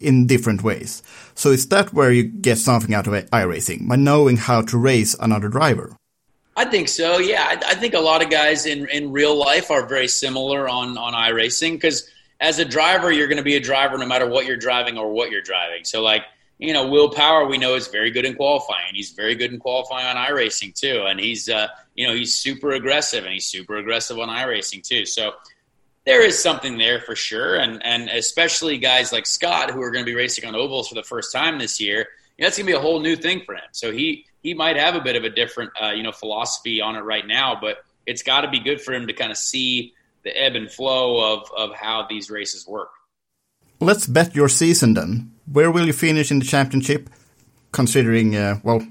in 0.00 0.26
different 0.26 0.62
ways. 0.62 1.02
So 1.34 1.50
is 1.50 1.66
that 1.68 1.92
where 1.92 2.12
you 2.12 2.24
get 2.24 2.58
something 2.58 2.94
out 2.94 3.06
of 3.06 3.12
iRacing 3.12 3.88
by 3.88 3.96
knowing 3.96 4.36
how 4.36 4.62
to 4.62 4.78
race 4.78 5.14
another 5.18 5.48
driver? 5.48 5.96
I 6.56 6.64
think 6.64 6.88
so. 6.88 7.18
Yeah, 7.18 7.44
I, 7.44 7.72
I 7.72 7.74
think 7.74 7.94
a 7.94 8.00
lot 8.00 8.22
of 8.22 8.30
guys 8.30 8.66
in 8.66 8.88
in 8.88 9.12
real 9.12 9.36
life 9.36 9.70
are 9.70 9.86
very 9.86 10.08
similar 10.08 10.68
on 10.68 10.96
on 10.96 11.12
iRacing 11.12 11.72
because 11.72 12.08
as 12.40 12.58
a 12.58 12.64
driver, 12.64 13.10
you're 13.10 13.28
going 13.28 13.38
to 13.38 13.44
be 13.44 13.56
a 13.56 13.60
driver 13.60 13.96
no 13.98 14.06
matter 14.06 14.28
what 14.28 14.46
you're 14.46 14.56
driving 14.56 14.98
or 14.98 15.12
what 15.12 15.30
you're 15.30 15.42
driving. 15.42 15.84
So 15.84 16.02
like 16.02 16.24
you 16.58 16.72
know, 16.72 16.86
Will 16.86 17.10
Power, 17.10 17.46
we 17.46 17.58
know 17.58 17.74
is 17.74 17.88
very 17.88 18.10
good 18.10 18.24
in 18.24 18.34
qualifying. 18.34 18.94
He's 18.94 19.10
very 19.10 19.34
good 19.34 19.52
in 19.52 19.58
qualifying 19.58 20.06
on 20.06 20.16
iRacing 20.16 20.74
too, 20.74 21.04
and 21.06 21.18
he's 21.18 21.48
uh, 21.48 21.68
you 21.94 22.06
know 22.06 22.14
he's 22.14 22.36
super 22.36 22.72
aggressive 22.72 23.24
and 23.24 23.32
he's 23.32 23.46
super 23.46 23.76
aggressive 23.76 24.18
on 24.18 24.28
iRacing 24.28 24.82
too. 24.82 25.04
So 25.04 25.32
there 26.04 26.24
is 26.24 26.40
something 26.40 26.78
there 26.78 27.00
for 27.00 27.16
sure, 27.16 27.56
and 27.56 27.84
and 27.84 28.08
especially 28.08 28.78
guys 28.78 29.12
like 29.12 29.26
Scott 29.26 29.70
who 29.70 29.82
are 29.82 29.90
going 29.90 30.04
to 30.04 30.10
be 30.10 30.16
racing 30.16 30.44
on 30.44 30.54
ovals 30.54 30.88
for 30.88 30.94
the 30.94 31.02
first 31.02 31.32
time 31.32 31.58
this 31.58 31.80
year. 31.80 32.06
You 32.36 32.42
know, 32.42 32.46
that's 32.46 32.58
going 32.58 32.66
to 32.66 32.72
be 32.72 32.76
a 32.76 32.80
whole 32.80 33.00
new 33.00 33.16
thing 33.16 33.42
for 33.44 33.54
him. 33.54 33.62
So 33.72 33.92
he 33.92 34.26
he 34.42 34.54
might 34.54 34.76
have 34.76 34.94
a 34.94 35.00
bit 35.00 35.16
of 35.16 35.24
a 35.24 35.30
different 35.30 35.70
uh, 35.80 35.90
you 35.90 36.02
know 36.02 36.12
philosophy 36.12 36.80
on 36.80 36.96
it 36.96 37.00
right 37.00 37.26
now, 37.26 37.58
but 37.60 37.78
it's 38.06 38.22
got 38.22 38.42
to 38.42 38.50
be 38.50 38.60
good 38.60 38.80
for 38.80 38.92
him 38.92 39.06
to 39.06 39.12
kind 39.12 39.30
of 39.30 39.38
see 39.38 39.94
the 40.24 40.30
ebb 40.30 40.54
and 40.54 40.70
flow 40.70 41.34
of 41.34 41.50
of 41.56 41.74
how 41.74 42.06
these 42.08 42.30
races 42.30 42.66
work. 42.66 42.90
Let's 43.80 44.06
bet 44.06 44.34
your 44.34 44.48
season 44.48 44.94
then. 44.94 45.32
Where 45.50 45.70
will 45.70 45.86
you 45.86 45.92
finish 45.92 46.30
in 46.30 46.38
the 46.38 46.44
championship? 46.44 47.10
Considering, 47.72 48.36
uh, 48.36 48.60
well, 48.62 48.86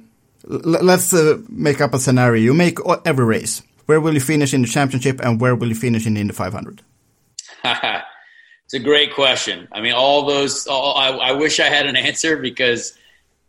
let's 0.46 1.14
uh, 1.14 1.40
make 1.50 1.80
up 1.80 1.94
a 1.94 2.00
scenario. 2.00 2.42
You 2.42 2.54
make 2.54 2.78
every 3.06 3.26
race. 3.26 3.62
Where 3.86 4.00
will 4.00 4.14
you 4.14 4.20
finish 4.20 4.54
in 4.54 4.62
the 4.62 4.68
championship, 4.68 5.20
and 5.22 5.40
where 5.42 5.56
will 5.56 5.70
you 5.70 5.76
finish 5.76 6.06
in 6.06 6.14
the 6.14 6.22
Indy 6.22 6.34
500? 6.34 6.82
it's 7.64 8.74
a 8.74 8.80
great 8.80 9.14
question. 9.14 9.68
I 9.72 9.82
mean, 9.82 9.94
all 9.94 10.26
those. 10.26 10.68
All, 10.68 10.96
I, 10.98 11.10
I, 11.10 11.32
wish 11.32 11.60
I 11.60 11.70
had 11.70 11.86
an 11.86 11.96
answer 11.96 12.38
because 12.38 12.98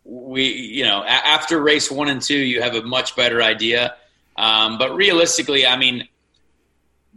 we, 0.05 0.43
you 0.43 0.83
know, 0.83 1.03
after 1.03 1.59
race 1.59 1.89
one 1.91 2.07
and 2.07 2.21
two, 2.21 2.37
you 2.37 2.61
have 2.61 2.75
a 2.75 2.83
much 2.83 3.15
better 3.15 3.41
idea. 3.41 3.95
Um, 4.37 4.77
but 4.77 4.95
realistically, 4.95 5.65
I 5.65 5.77
mean, 5.77 6.07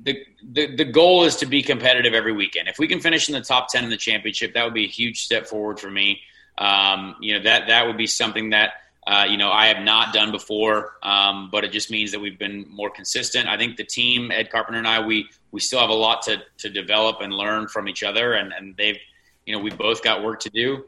the, 0.03 0.25
the 0.43 0.77
the 0.77 0.85
goal 0.85 1.25
is 1.25 1.37
to 1.37 1.47
be 1.47 1.63
competitive 1.63 2.15
every 2.15 2.33
weekend. 2.33 2.69
If 2.69 2.79
we 2.79 2.89
can 2.89 3.01
finish 3.01 3.29
in 3.29 3.35
the 3.35 3.41
top 3.41 3.69
ten 3.69 3.85
in 3.85 3.91
the 3.91 3.97
championship, 3.97 4.55
that 4.55 4.65
would 4.65 4.75
be 4.75 4.85
a 4.85 4.89
huge 4.89 5.23
step 5.23 5.47
forward 5.47 5.79
for 5.79 5.91
me. 5.91 6.21
Um, 6.57 7.17
you 7.21 7.37
know 7.37 7.45
that 7.45 7.69
that 7.69 7.87
would 7.87 7.97
be 7.97 8.07
something 8.07 8.51
that 8.51 8.73
uh, 9.07 9.27
you 9.29 9.37
know 9.37 9.51
I 9.51 9.67
have 9.67 9.85
not 9.85 10.15
done 10.15 10.31
before, 10.31 10.95
um, 11.03 11.51
but 11.51 11.65
it 11.65 11.73
just 11.73 11.91
means 11.91 12.13
that 12.13 12.21
we've 12.21 12.39
been 12.39 12.67
more 12.71 12.91
consistent. 12.91 13.49
I 13.49 13.57
think 13.57 13.77
the 13.77 13.85
team, 13.85 14.31
Ed 14.31 14.51
Carpenter 14.51 14.79
and 14.79 14.87
I, 14.87 15.05
we 15.05 15.29
we 15.51 15.61
still 15.61 15.81
have 15.81 15.91
a 15.91 15.95
lot 15.95 16.23
to 16.23 16.43
to 16.59 16.71
develop 16.71 17.21
and 17.21 17.35
learn 17.35 17.69
from 17.69 17.89
each 17.89 18.03
other, 18.03 18.35
and 18.35 18.53
and 18.53 18.77
they've 18.77 18.99
you 19.47 19.55
know 19.55 19.61
we 19.61 19.71
both 19.71 20.03
got 20.03 20.23
work 20.23 20.41
to 20.41 20.51
do. 20.51 20.85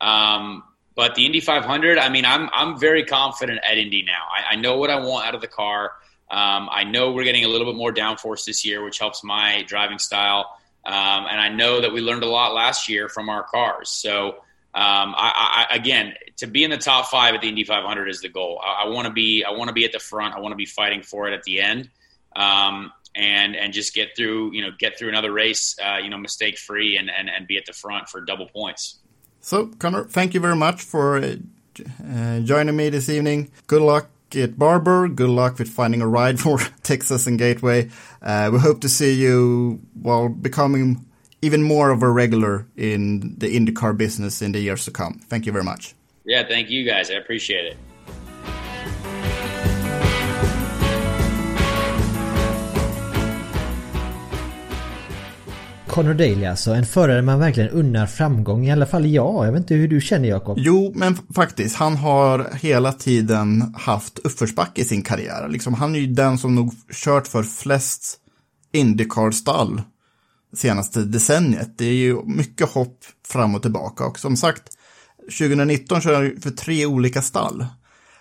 Um, 0.00 0.62
but 0.96 1.14
the 1.14 1.26
Indy 1.26 1.40
500, 1.40 1.98
I 1.98 2.08
mean, 2.08 2.24
I'm 2.24 2.48
I'm 2.52 2.78
very 2.78 3.04
confident 3.04 3.60
at 3.68 3.78
Indy 3.78 4.02
now. 4.02 4.26
I, 4.30 4.52
I 4.52 4.56
know 4.56 4.76
what 4.76 4.90
I 4.90 5.00
want 5.00 5.26
out 5.26 5.34
of 5.34 5.40
the 5.40 5.48
car. 5.48 5.92
Um, 6.30 6.68
I 6.70 6.84
know 6.84 7.12
we're 7.12 7.24
getting 7.24 7.44
a 7.44 7.48
little 7.48 7.66
bit 7.66 7.76
more 7.76 7.92
downforce 7.92 8.44
this 8.44 8.64
year, 8.64 8.84
which 8.84 8.98
helps 8.98 9.22
my 9.22 9.64
driving 9.66 9.98
style. 9.98 10.56
Um, 10.84 11.26
and 11.30 11.40
I 11.40 11.48
know 11.48 11.80
that 11.80 11.92
we 11.92 12.00
learned 12.00 12.22
a 12.22 12.28
lot 12.28 12.54
last 12.54 12.88
year 12.88 13.08
from 13.08 13.28
our 13.28 13.42
cars. 13.42 13.88
So, 13.88 14.28
um, 14.74 15.14
I, 15.16 15.66
I, 15.70 15.76
again, 15.76 16.14
to 16.38 16.46
be 16.46 16.64
in 16.64 16.70
the 16.70 16.78
top 16.78 17.06
five 17.06 17.34
at 17.34 17.40
the 17.40 17.48
Indy 17.48 17.64
500 17.64 18.08
is 18.08 18.20
the 18.20 18.28
goal. 18.28 18.60
I, 18.62 18.84
I 18.84 18.88
want 18.88 19.06
to 19.06 19.12
be, 19.12 19.44
I 19.44 19.50
want 19.52 19.68
to 19.68 19.74
be 19.74 19.84
at 19.84 19.92
the 19.92 19.98
front. 19.98 20.34
I 20.34 20.40
want 20.40 20.52
to 20.52 20.56
be 20.56 20.66
fighting 20.66 21.02
for 21.02 21.28
it 21.28 21.34
at 21.34 21.44
the 21.44 21.60
end, 21.60 21.90
um, 22.34 22.92
and 23.14 23.54
and 23.54 23.72
just 23.72 23.94
get 23.94 24.16
through, 24.16 24.52
you 24.52 24.62
know, 24.62 24.70
get 24.76 24.98
through 24.98 25.10
another 25.10 25.32
race, 25.32 25.76
uh, 25.82 25.98
you 25.98 26.10
know, 26.10 26.18
mistake 26.18 26.58
free, 26.58 26.96
and, 26.96 27.08
and 27.08 27.30
and 27.30 27.46
be 27.46 27.56
at 27.56 27.66
the 27.66 27.72
front 27.72 28.08
for 28.08 28.20
double 28.20 28.48
points. 28.48 28.98
So, 29.44 29.66
Conor, 29.78 30.04
thank 30.04 30.32
you 30.32 30.40
very 30.40 30.56
much 30.56 30.80
for 30.80 31.18
uh, 31.18 31.36
uh 32.02 32.40
joining 32.40 32.74
me 32.76 32.88
this 32.88 33.10
evening. 33.10 33.50
Good 33.66 33.82
luck 33.82 34.08
at 34.34 34.58
Barber. 34.58 35.06
Good 35.06 35.28
luck 35.28 35.58
with 35.58 35.68
finding 35.68 36.00
a 36.00 36.06
ride 36.06 36.40
for 36.44 36.58
Texas 36.82 37.26
and 37.26 37.38
Gateway. 37.38 37.90
Uh, 38.22 38.48
we 38.50 38.58
hope 38.58 38.80
to 38.80 38.88
see 38.88 39.12
you 39.12 39.80
while 40.00 40.30
becoming 40.30 41.04
even 41.42 41.62
more 41.62 41.90
of 41.90 42.02
a 42.02 42.08
regular 42.08 42.66
in 42.74 43.36
the 43.36 43.54
IndyCar 43.54 43.94
business 43.98 44.40
in 44.40 44.52
the 44.52 44.60
years 44.60 44.86
to 44.86 44.90
come. 44.90 45.20
Thank 45.28 45.44
you 45.44 45.52
very 45.52 45.64
much. 45.64 45.94
Yeah, 46.24 46.48
thank 46.48 46.70
you 46.70 46.82
guys. 46.86 47.10
I 47.10 47.16
appreciate 47.16 47.66
it. 47.66 47.76
Connor 55.94 56.14
Daly 56.14 56.44
alltså. 56.44 56.70
En 56.70 56.86
förare 56.86 57.22
man 57.22 57.38
verkligen 57.38 57.70
unnar 57.70 58.06
framgång. 58.06 58.66
I 58.66 58.72
alla 58.72 58.86
fall 58.86 59.06
jag. 59.06 59.46
Jag 59.46 59.52
vet 59.52 59.60
inte 59.60 59.74
hur 59.74 59.88
du 59.88 60.00
känner 60.00 60.28
Jakob. 60.28 60.58
Jo, 60.60 60.92
men 60.94 61.16
faktiskt. 61.34 61.76
Han 61.76 61.96
har 61.96 62.46
hela 62.62 62.92
tiden 62.92 63.74
haft 63.78 64.18
uppförsbacke 64.18 64.80
i 64.80 64.84
sin 64.84 65.02
karriär. 65.02 65.48
Liksom, 65.48 65.74
han 65.74 65.94
är 65.94 65.98
ju 65.98 66.06
den 66.06 66.38
som 66.38 66.54
nog 66.54 66.74
kört 66.92 67.26
för 67.26 67.42
flest 67.42 68.16
Indycar-stall 68.72 69.82
senaste 70.56 71.00
decenniet. 71.00 71.78
Det 71.78 71.86
är 71.86 71.94
ju 71.94 72.22
mycket 72.24 72.68
hopp 72.68 72.98
fram 73.26 73.54
och 73.54 73.62
tillbaka. 73.62 74.06
Och 74.06 74.18
som 74.18 74.36
sagt, 74.36 74.62
2019 75.38 76.00
körde 76.00 76.16
han 76.16 76.40
för 76.40 76.50
tre 76.50 76.86
olika 76.86 77.22
stall. 77.22 77.66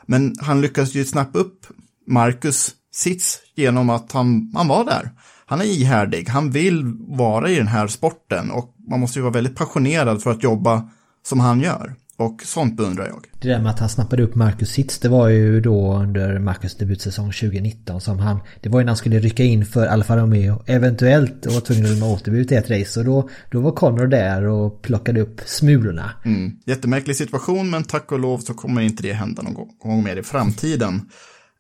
Men 0.06 0.36
han 0.40 0.62
lyckades 0.62 0.96
ju 0.96 1.06
snappa 1.06 1.40
upp 1.40 1.66
Marcus 2.08 2.72
sits 2.92 3.40
genom 3.56 3.90
att 3.90 4.12
han, 4.12 4.52
han 4.56 4.68
var 4.68 4.86
där 4.86 5.12
han 5.54 5.62
är 5.62 5.66
ihärdig, 5.66 6.30
han 6.30 6.52
vill 6.52 6.84
vara 7.08 7.50
i 7.50 7.56
den 7.56 7.68
här 7.68 7.88
sporten 7.88 8.52
och 8.52 8.76
man 8.90 9.00
måste 9.00 9.20
ju 9.20 9.24
vara 9.24 9.34
väldigt 9.34 9.56
passionerad 9.56 10.24
för 10.24 10.32
att 10.32 10.44
jobba 10.44 10.90
som 11.24 11.40
han 11.40 11.62
gör. 11.62 11.96
Och 12.18 12.42
sånt 12.44 12.78
beundrar 12.78 13.08
jag. 13.08 13.26
Det 13.42 13.48
där 13.48 13.60
med 13.60 13.72
att 13.72 13.80
han 13.80 13.90
snappade 13.90 14.24
upp 14.24 14.36
Marcus 14.36 14.70
Sitz, 14.70 15.00
det 15.00 15.10
var 15.10 15.28
ju 15.28 15.62
då 15.62 15.94
under 15.94 16.40
Marcus 16.40 16.76
debutsäsong 16.76 17.32
2019 17.32 18.02
som 18.02 18.20
han... 18.20 18.40
Det 18.62 18.70
var 18.70 18.80
ju 18.80 18.84
när 18.84 18.90
han 18.90 18.98
skulle 18.98 19.20
rycka 19.20 19.44
in 19.44 19.66
för 19.66 19.88
Alfa 19.88 20.18
Romeo, 20.18 20.64
eventuellt, 20.66 21.46
och 21.46 21.54
var 21.54 21.62
tvungen 21.62 21.86
att 21.86 21.92
lämna 21.92 22.06
återbud 22.06 22.52
i 22.52 22.56
ett 22.56 22.70
race. 22.70 23.00
Och 23.00 23.06
då, 23.06 23.30
då 23.52 23.60
var 23.60 23.72
Connor 23.72 24.08
där 24.08 24.44
och 24.44 24.82
plockade 24.82 25.22
upp 25.22 25.42
smulorna. 25.46 26.12
Mm. 26.26 26.52
Jättemärklig 26.66 27.16
situation, 27.16 27.70
men 27.70 27.84
tack 27.84 28.12
och 28.12 28.20
lov 28.20 28.40
så 28.40 28.54
kommer 28.54 28.82
inte 28.82 29.04
det 29.04 29.14
hända 29.14 29.42
någon 29.42 29.68
gång 29.80 30.04
mer 30.04 30.16
i 30.16 30.24
framtiden. 30.24 31.02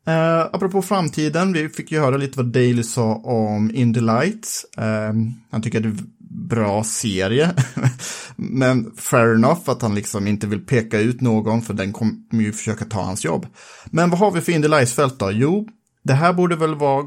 Uh, 0.08 0.50
apropå 0.52 0.82
framtiden, 0.82 1.54
vi 1.54 1.70
fick 1.70 1.92
ju 1.92 2.00
höra 2.00 2.18
lite 2.18 2.38
vad 2.38 2.46
Daley 2.46 2.84
sa 2.84 3.16
om 3.16 3.72
Indy 3.74 4.02
Lights. 4.02 4.66
Uh, 4.78 5.14
han 5.52 5.62
tycker 5.62 5.78
att 5.78 5.84
det 5.84 5.90
är 5.90 5.92
en 5.92 6.12
bra 6.34 6.84
serie. 6.84 7.56
Men 8.36 8.92
fair 8.98 9.36
enough 9.36 9.70
att 9.70 9.82
han 9.82 9.96
liksom 9.96 10.28
inte 10.28 10.48
vill 10.48 10.66
peka 10.66 11.00
ut 11.00 11.22
någon 11.22 11.62
för 11.62 11.74
den 11.74 11.94
kommer 11.94 12.44
ju 12.44 12.54
försöka 12.54 12.86
ta 12.86 13.02
hans 13.02 13.26
jobb. 13.26 13.48
Men 13.86 14.10
vad 14.10 14.20
har 14.20 14.32
vi 14.32 14.42
för 14.42 14.52
Indy 14.52 14.68
Lights-fält 14.68 15.20
då? 15.20 15.32
Jo, 15.32 15.68
det 16.04 16.14
här 16.14 16.34
borde 16.34 16.56
väl 16.56 16.76
vara 16.76 17.06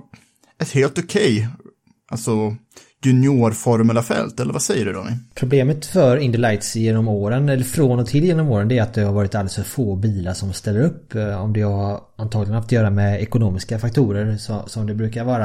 ett 0.59 0.73
helt 0.73 0.99
okej, 0.99 1.37
okay, 1.37 1.49
alltså 2.09 2.57
juniorformulafält, 3.05 4.41
eller 4.41 4.53
vad 4.53 4.63
säger 4.63 4.85
du 4.85 4.93
Ronny? 4.93 5.11
Problemet 5.35 5.87
för 5.87 6.17
Indy 6.17 6.39
Lights 6.39 6.77
genom 6.77 7.09
åren, 7.09 7.49
eller 7.49 7.65
från 7.65 7.99
och 7.99 8.07
till 8.07 8.25
genom 8.25 8.49
åren, 8.49 8.69
det 8.69 8.79
är 8.79 8.83
att 8.83 8.95
det 8.95 9.03
har 9.03 9.13
varit 9.13 9.35
alldeles 9.35 9.55
för 9.55 9.63
få 9.63 9.97
bilar 9.97 10.35
som 10.35 10.53
ställer 10.53 10.81
upp. 10.81 11.15
Eh, 11.15 11.43
om 11.43 11.53
det 11.53 11.61
har 11.61 12.01
antagligen 12.17 12.55
haft 12.55 12.67
att 12.67 12.73
göra 12.73 12.91
med 12.91 13.23
ekonomiska 13.23 13.79
faktorer 13.79 14.37
så, 14.37 14.63
som 14.67 14.87
det 14.87 14.95
brukar 14.95 15.25
vara. 15.25 15.45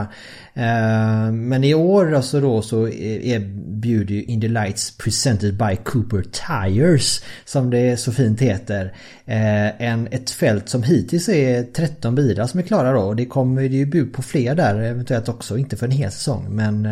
Eh, 0.53 1.31
men 1.31 1.63
i 1.63 1.73
år 1.73 2.13
alltså 2.13 2.41
då 2.41 2.61
så 2.61 2.87
e-, 2.87 3.29
erbjuder 3.29 4.15
ju 4.15 4.23
Indy 4.23 4.47
Lights 4.47 4.97
Presented 4.97 5.57
by 5.57 5.75
Cooper 5.83 6.23
Tires 6.23 7.23
som 7.45 7.69
det 7.69 7.99
så 7.99 8.11
fint 8.11 8.41
heter. 8.41 8.93
Eh, 9.25 9.81
en, 9.81 10.07
ett 10.11 10.29
fält 10.29 10.69
som 10.69 10.83
hittills 10.83 11.29
är 11.29 11.63
13 11.63 12.15
bilar 12.15 12.47
som 12.47 12.59
är 12.59 12.63
klara 12.63 12.91
då. 12.91 13.13
Det 13.13 13.25
kommer 13.25 13.61
ju 13.61 13.85
bud 13.85 14.13
på 14.13 14.21
fler 14.21 14.55
där 14.55 14.79
eventuellt 14.79 15.29
också, 15.29 15.57
inte 15.57 15.77
för 15.77 15.85
en 15.85 15.91
hel 15.91 16.11
säsong 16.11 16.45
men 16.49 16.85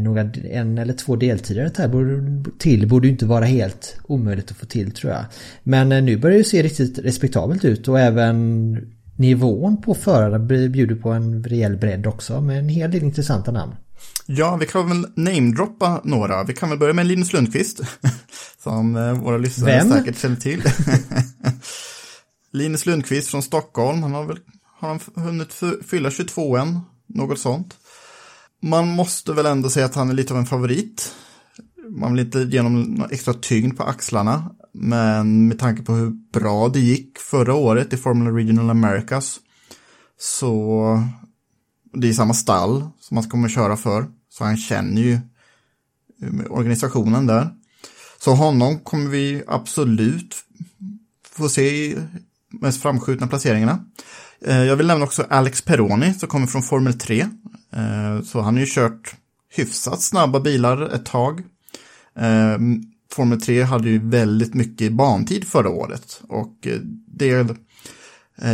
några, 0.00 0.20
en 0.50 0.78
eller 0.78 0.92
två 0.92 1.16
deltider 1.16 1.70
till 2.58 2.88
borde 2.88 3.06
ju 3.06 3.12
inte 3.12 3.26
vara 3.26 3.44
helt 3.44 3.96
omöjligt 4.02 4.50
att 4.50 4.56
få 4.56 4.66
till 4.66 4.92
tror 4.92 5.12
jag. 5.12 5.24
Men 5.62 5.92
eh, 5.92 6.02
nu 6.02 6.16
börjar 6.16 6.38
det 6.38 6.44
se 6.44 6.62
riktigt 6.62 6.98
respektabelt 6.98 7.64
ut 7.64 7.88
och 7.88 8.00
även 8.00 8.78
nivån 9.16 9.82
på 9.82 9.94
förarna 9.94 10.38
bjuder 10.38 10.94
på 10.94 11.10
en 11.10 11.44
rejäl 11.44 11.76
bredd 11.76 12.06
också 12.06 12.40
med 12.40 12.58
en 12.58 12.68
hel 12.68 12.90
del 12.90 13.02
intressanta 13.02 13.52
namn. 13.52 13.72
Ja, 14.26 14.56
vi 14.56 14.66
kan 14.66 14.88
väl 14.88 15.06
namedroppa 15.14 16.00
några. 16.04 16.44
Vi 16.44 16.54
kan 16.54 16.68
väl 16.68 16.78
börja 16.78 16.92
med 16.92 17.06
Linus 17.06 17.32
Lundqvist. 17.32 17.80
Som 18.62 18.96
eh, 18.96 19.12
våra 19.12 19.38
lyssnare 19.38 19.70
Vem? 19.70 19.90
säkert 19.90 20.18
känner 20.18 20.36
till. 20.36 20.62
Linus 22.52 22.86
Lundqvist 22.86 23.30
från 23.30 23.42
Stockholm. 23.42 24.02
Han 24.02 24.12
har 24.12 24.24
väl 24.24 24.38
har 24.80 24.88
han 24.88 25.24
hunnit 25.24 25.60
fylla 25.86 26.10
22 26.10 26.56
än. 26.56 26.80
Något 27.06 27.38
sånt 27.38 27.76
man 28.64 28.88
måste 28.88 29.32
väl 29.32 29.46
ändå 29.46 29.70
säga 29.70 29.86
att 29.86 29.94
han 29.94 30.10
är 30.10 30.14
lite 30.14 30.32
av 30.32 30.38
en 30.38 30.46
favorit. 30.46 31.14
Man 31.90 32.12
vill 32.12 32.26
inte 32.26 32.38
ge 32.38 32.60
honom 32.60 33.06
extra 33.10 33.34
tyngd 33.34 33.76
på 33.76 33.82
axlarna. 33.82 34.50
Men 34.72 35.48
med 35.48 35.58
tanke 35.58 35.82
på 35.82 35.92
hur 35.92 36.10
bra 36.10 36.68
det 36.68 36.80
gick 36.80 37.18
förra 37.18 37.54
året 37.54 37.92
i 37.92 37.96
Formula 37.96 38.30
Regional 38.30 38.70
Americas. 38.70 39.40
Så 40.18 41.02
det 41.92 42.08
är 42.08 42.12
samma 42.12 42.34
stall 42.34 42.88
som 43.00 43.16
han 43.16 43.28
kommer 43.28 43.48
köra 43.48 43.76
för. 43.76 44.06
Så 44.30 44.44
han 44.44 44.56
känner 44.56 45.02
ju 45.02 45.18
organisationen 46.50 47.26
där. 47.26 47.50
Så 48.18 48.34
honom 48.34 48.78
kommer 48.78 49.10
vi 49.10 49.42
absolut 49.46 50.36
få 51.28 51.48
se 51.48 51.62
i 51.62 51.98
mest 52.50 52.82
framskjutna 52.82 53.26
placeringarna. 53.26 53.84
Eh, 54.46 54.64
jag 54.64 54.76
vill 54.76 54.86
nämna 54.86 55.04
också 55.04 55.24
Alex 55.30 55.62
Peroni 55.62 56.14
som 56.14 56.28
kommer 56.28 56.46
från 56.46 56.62
Formel 56.62 56.94
3. 56.94 57.20
Eh, 57.20 58.22
så 58.24 58.40
han 58.40 58.54
har 58.54 58.60
ju 58.60 58.66
kört 58.66 59.14
hyfsat 59.54 60.02
snabba 60.02 60.40
bilar 60.40 60.94
ett 60.94 61.06
tag. 61.06 61.40
Eh, 62.18 62.58
Formel 63.12 63.40
3 63.40 63.62
hade 63.62 63.90
ju 63.90 64.08
väldigt 64.08 64.54
mycket 64.54 64.92
bantid 64.92 65.48
förra 65.48 65.68
året 65.68 66.20
och 66.28 66.68
det 67.06 67.46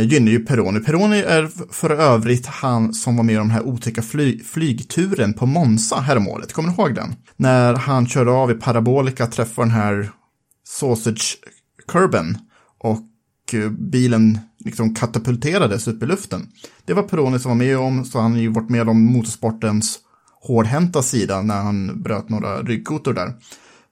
gynnar 0.01 0.31
ju 0.31 0.45
Peroni. 0.45 0.79
Peroni 0.79 1.19
är 1.19 1.73
för 1.73 1.89
övrigt 1.89 2.45
han 2.45 2.93
som 2.93 3.15
var 3.15 3.23
med 3.23 3.33
i 3.33 3.37
den 3.37 3.51
här 3.51 3.63
otäcka 3.63 4.01
fly 4.01 4.39
flygturen 4.43 5.33
på 5.33 5.45
Monza 5.45 5.99
häromåret. 5.99 6.53
Kommer 6.53 6.69
ni 6.69 6.75
ihåg 6.75 6.95
den? 6.95 7.15
När 7.35 7.73
han 7.73 8.07
körde 8.07 8.31
av 8.31 8.51
i 8.51 8.53
Parabolica 8.53 9.27
träffade 9.27 9.67
den 9.67 9.75
här 9.75 10.11
Sausage 10.67 11.37
Curben 11.87 12.37
och 12.79 13.05
bilen 13.91 14.39
liksom 14.65 14.95
katapulterades 14.95 15.87
upp 15.87 16.03
i 16.03 16.05
luften. 16.05 16.47
Det 16.85 16.93
var 16.93 17.03
Peroni 17.03 17.39
som 17.39 17.49
var 17.49 17.55
med 17.55 17.77
om, 17.77 18.05
så 18.05 18.19
han 18.19 18.31
har 18.31 18.39
ju 18.39 18.47
varit 18.47 18.69
med 18.69 18.89
om 18.89 19.05
motorsportens 19.05 19.99
hårdhänta 20.41 21.01
sida 21.01 21.41
när 21.41 21.61
han 21.61 22.01
bröt 22.01 22.29
några 22.29 22.61
ryggkotor 22.61 23.13
där. 23.13 23.33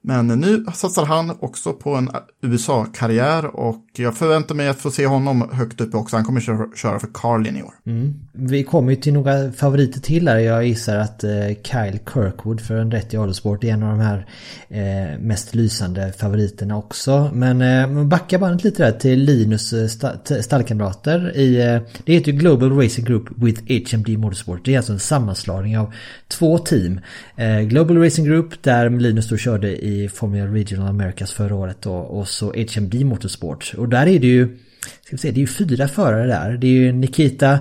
Men 0.02 0.26
nu 0.26 0.64
satsar 0.74 1.04
han 1.04 1.36
också 1.40 1.72
på 1.72 1.94
en 1.94 2.10
USA-karriär 2.42 3.46
och 3.46 3.84
jag 3.96 4.16
förväntar 4.16 4.54
mig 4.54 4.68
att 4.68 4.78
få 4.78 4.90
se 4.90 5.06
honom 5.06 5.50
högt 5.52 5.80
uppe 5.80 5.96
också. 5.96 6.16
Han 6.16 6.24
kommer 6.24 6.40
köra, 6.76 6.98
för 6.98 7.08
Carlin 7.14 7.56
i 7.56 7.62
år. 7.62 7.74
Mm. 7.86 8.14
Vi 8.32 8.64
kommer 8.64 8.90
ju 8.90 8.96
till 8.96 9.12
några 9.12 9.52
favoriter 9.52 10.00
till 10.00 10.28
här. 10.28 10.38
Jag 10.38 10.66
gissar 10.66 10.96
att 10.96 11.24
eh, 11.24 11.30
Kyle 11.62 11.98
Kirkwood 12.12 12.60
för 12.60 12.76
en 12.76 12.90
rätt 12.90 13.14
i 13.14 13.16
Autosport 13.16 13.64
är 13.64 13.68
en 13.68 13.82
av 13.82 13.98
de 13.98 14.00
här 14.00 14.26
eh, 14.68 15.18
mest 15.18 15.54
lysande 15.54 16.12
favoriterna 16.12 16.76
också. 16.76 17.30
Men 17.34 17.62
eh, 17.62 18.04
backa 18.04 18.38
bandet 18.38 18.64
lite 18.64 18.84
där 18.84 18.92
till 18.92 19.18
Linus 19.18 19.74
stallkamrater 20.40 21.36
i... 21.36 21.80
Det 22.04 22.12
heter 22.12 22.32
ju 22.32 22.38
Global 22.38 22.72
Racing 22.82 23.04
Group 23.04 23.28
with 23.36 23.94
HMD 23.94 24.08
Motorsport. 24.18 24.64
Det 24.64 24.74
är 24.74 24.76
alltså 24.76 24.92
en 24.92 24.98
sammanslagning 24.98 25.78
av 25.78 25.94
två 26.28 26.58
team. 26.58 27.00
Global 27.64 27.98
Racing 27.98 28.28
Group 28.28 28.62
där 28.62 28.90
Linus 28.90 29.28
då 29.28 29.36
körde 29.36 29.86
i 29.86 29.89
i 29.90 30.08
Formula 30.08 30.46
Regional 30.46 30.88
Americas 30.88 31.32
förra 31.32 31.54
året 31.54 31.82
då, 31.82 31.94
och 31.94 32.28
så 32.28 32.52
HMD 32.52 33.04
Motorsport. 33.04 33.74
Och 33.76 33.88
där 33.88 34.06
är 34.06 34.18
det 34.18 34.26
ju, 34.26 34.58
ska 35.02 35.16
vi 35.16 35.18
säga, 35.18 35.32
det 35.32 35.38
är 35.38 35.42
ju 35.42 35.46
fyra 35.46 35.88
förare 35.88 36.26
där. 36.26 36.56
Det 36.56 36.66
är 36.66 36.70
ju 36.70 36.92
Nikita 36.92 37.58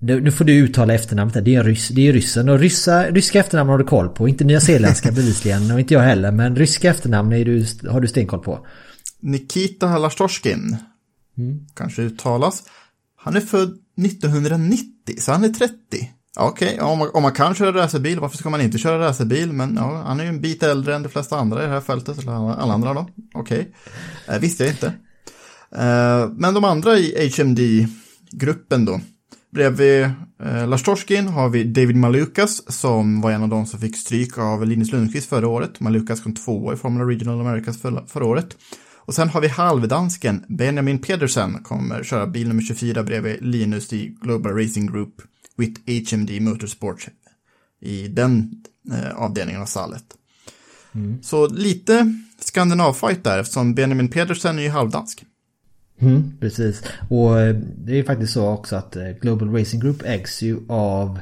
nu 0.00 0.30
får 0.30 0.44
du 0.44 0.52
uttala 0.52 0.94
efternamnet 0.94 1.34
här. 1.34 1.42
Det 1.42 1.54
är, 1.54 1.64
ryss, 1.64 1.88
det 1.88 2.08
är 2.08 2.12
ryssen 2.12 2.48
och 2.48 2.58
ryssa, 2.58 3.10
ryska 3.10 3.40
efternamn 3.40 3.70
har 3.70 3.78
du 3.78 3.84
koll 3.84 4.08
på. 4.08 4.28
Inte 4.28 4.44
nyzeeländska 4.44 5.12
bevisligen 5.12 5.70
och 5.70 5.80
inte 5.80 5.94
jag 5.94 6.00
heller. 6.00 6.32
Men 6.32 6.56
ryska 6.56 6.90
efternamn 6.90 7.32
är 7.32 7.44
du, 7.44 7.66
har 7.88 8.00
du 8.00 8.08
stenkoll 8.08 8.40
på. 8.40 8.66
Nikita 9.20 9.98
Lastorskin. 9.98 10.76
Mm. 11.38 11.66
Kanske 11.74 12.02
uttalas. 12.02 12.62
Han 13.16 13.36
är 13.36 13.40
född 13.40 13.78
1990 14.06 14.84
så 15.18 15.32
han 15.32 15.44
är 15.44 15.48
30. 15.48 15.74
Okej, 16.40 16.74
okay, 16.74 16.80
om, 16.80 17.10
om, 17.14 17.22
man 17.22 17.32
kan 17.32 17.54
köra 17.54 17.72
racerbil, 17.72 18.20
varför 18.20 18.36
ska 18.36 18.50
man 18.50 18.60
inte 18.60 18.78
köra 18.78 18.98
racerbil? 18.98 19.52
Men 19.52 19.74
ja, 19.76 20.02
han 20.06 20.20
är 20.20 20.24
ju 20.24 20.28
en 20.28 20.40
bit 20.40 20.62
äldre 20.62 20.94
än 20.94 21.02
de 21.02 21.08
flesta 21.08 21.36
andra 21.36 21.62
i 21.62 21.66
det 21.66 21.72
här 21.72 21.80
fältet, 21.80 22.18
eller 22.18 22.32
alla 22.32 22.74
andra 22.74 22.94
då. 22.94 23.08
Okej, 23.34 23.60
okay. 23.60 24.36
eh, 24.36 24.40
visste 24.40 24.64
jag 24.64 24.72
inte. 24.72 24.86
Eh, 25.76 26.28
men 26.36 26.54
de 26.54 26.64
andra 26.64 26.98
i 26.98 27.32
HMD-gruppen 27.36 28.84
då. 28.84 29.00
Bredvid 29.50 30.10
eh, 30.42 30.68
Lars 30.68 30.82
Torskin 30.82 31.28
har 31.28 31.48
vi 31.48 31.64
David 31.64 31.96
Malukas 31.96 32.72
som 32.72 33.20
var 33.20 33.30
en 33.30 33.42
av 33.42 33.48
de 33.48 33.66
som 33.66 33.80
fick 33.80 33.96
stryk 33.96 34.38
av 34.38 34.66
Linus 34.66 34.92
Lundqvist 34.92 35.28
förra 35.28 35.48
året. 35.48 35.80
Malukas 35.80 36.20
kom 36.20 36.34
tvåa 36.34 36.74
i 36.74 36.76
Formula 36.76 37.04
Regional 37.04 37.40
Americas 37.40 37.80
för, 37.80 38.04
förra 38.06 38.24
året. 38.24 38.56
Och 38.96 39.14
sen 39.14 39.28
har 39.28 39.40
vi 39.40 39.48
halvdansken 39.48 40.44
Benjamin 40.48 40.98
Pedersen 40.98 41.62
kommer 41.62 42.04
köra 42.04 42.26
bil 42.26 42.48
nummer 42.48 42.62
24 42.62 43.02
bredvid 43.02 43.36
Linus 43.40 43.92
i 43.92 44.16
Global 44.20 44.52
Racing 44.52 44.92
Group 44.92 45.14
with 45.58 45.80
HMD 46.10 46.40
Motorsport 46.40 47.08
i 47.80 48.08
den 48.08 48.62
eh, 48.92 49.14
avdelningen 49.16 49.62
av 49.62 49.66
stallet. 49.66 50.04
Mm. 50.94 51.22
Så 51.22 51.48
lite 51.48 52.14
skandinavfight 52.38 53.24
där 53.24 53.38
eftersom 53.38 53.74
Benjamin 53.74 54.08
Pedersen 54.08 54.58
är 54.58 54.62
ju 54.62 54.68
halvdansk. 54.68 55.24
Mm, 56.00 56.32
precis. 56.40 56.82
Och 57.08 57.40
eh, 57.40 57.54
det 57.54 57.92
är 57.92 57.96
ju 57.96 58.04
faktiskt 58.04 58.32
så 58.32 58.48
också 58.48 58.76
att 58.76 58.96
eh, 58.96 59.08
Global 59.20 59.52
Racing 59.52 59.82
Group 59.82 60.02
ägs 60.04 60.42
ju 60.42 60.58
av 60.68 61.20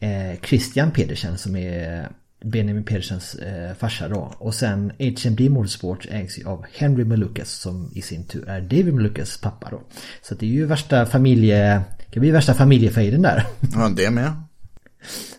eh, 0.00 0.40
Christian 0.42 0.90
Pedersen 0.90 1.38
som 1.38 1.56
är 1.56 2.08
Benjamin 2.44 2.84
Pedersens 2.84 3.34
eh, 3.34 3.74
farsa 3.74 4.08
då. 4.08 4.32
Och 4.38 4.54
sen 4.54 4.92
HMD 4.98 5.50
Motorsport 5.50 6.06
ägs 6.10 6.38
ju 6.38 6.46
av 6.46 6.64
Henry 6.72 7.04
Malukas 7.04 7.50
som 7.50 7.90
i 7.94 8.02
sin 8.02 8.24
tur 8.24 8.48
är 8.48 8.60
David 8.60 8.94
Malukas 8.94 9.40
pappa 9.40 9.70
då. 9.70 9.80
Så 10.22 10.34
det 10.34 10.46
är 10.46 10.50
ju 10.50 10.66
värsta 10.66 11.06
familje... 11.06 11.82
Det 12.16 12.20
blir 12.20 12.32
värsta 12.32 12.54
familjefejden 12.54 13.22
där. 13.22 13.46
Ja, 13.74 13.88
det 13.88 14.10
med. 14.10 14.32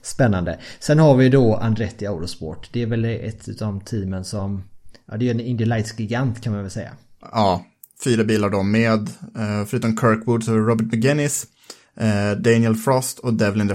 Spännande. 0.01 0.59
Sen 0.79 0.99
har 0.99 1.15
vi 1.15 1.29
då 1.29 1.55
Andretti 1.55 2.07
Autosport. 2.07 2.69
Det 2.71 2.81
är 2.81 2.85
väl 2.85 3.05
ett 3.05 3.47
av 3.47 3.55
de 3.55 3.81
teamen 3.81 4.25
som... 4.25 4.63
Ja, 5.07 5.17
det 5.17 5.27
är 5.27 5.31
en 5.31 5.39
Indy 5.39 5.65
Lights 5.65 5.99
gigant 5.99 6.43
kan 6.43 6.53
man 6.53 6.61
väl 6.61 6.71
säga. 6.71 6.91
Ja, 7.31 7.65
fyra 8.03 8.23
bilar 8.23 8.49
då 8.49 8.63
med, 8.63 8.99
eh, 9.37 9.65
förutom 9.67 9.97
Kirkwood 9.97 10.43
så 10.43 10.53
är 10.53 10.57
Robert 10.57 10.93
McGinnis, 10.93 11.47
eh, 11.95 12.31
Daniel 12.31 12.75
Frost 12.75 13.19
och 13.19 13.33
Devlin 13.33 13.67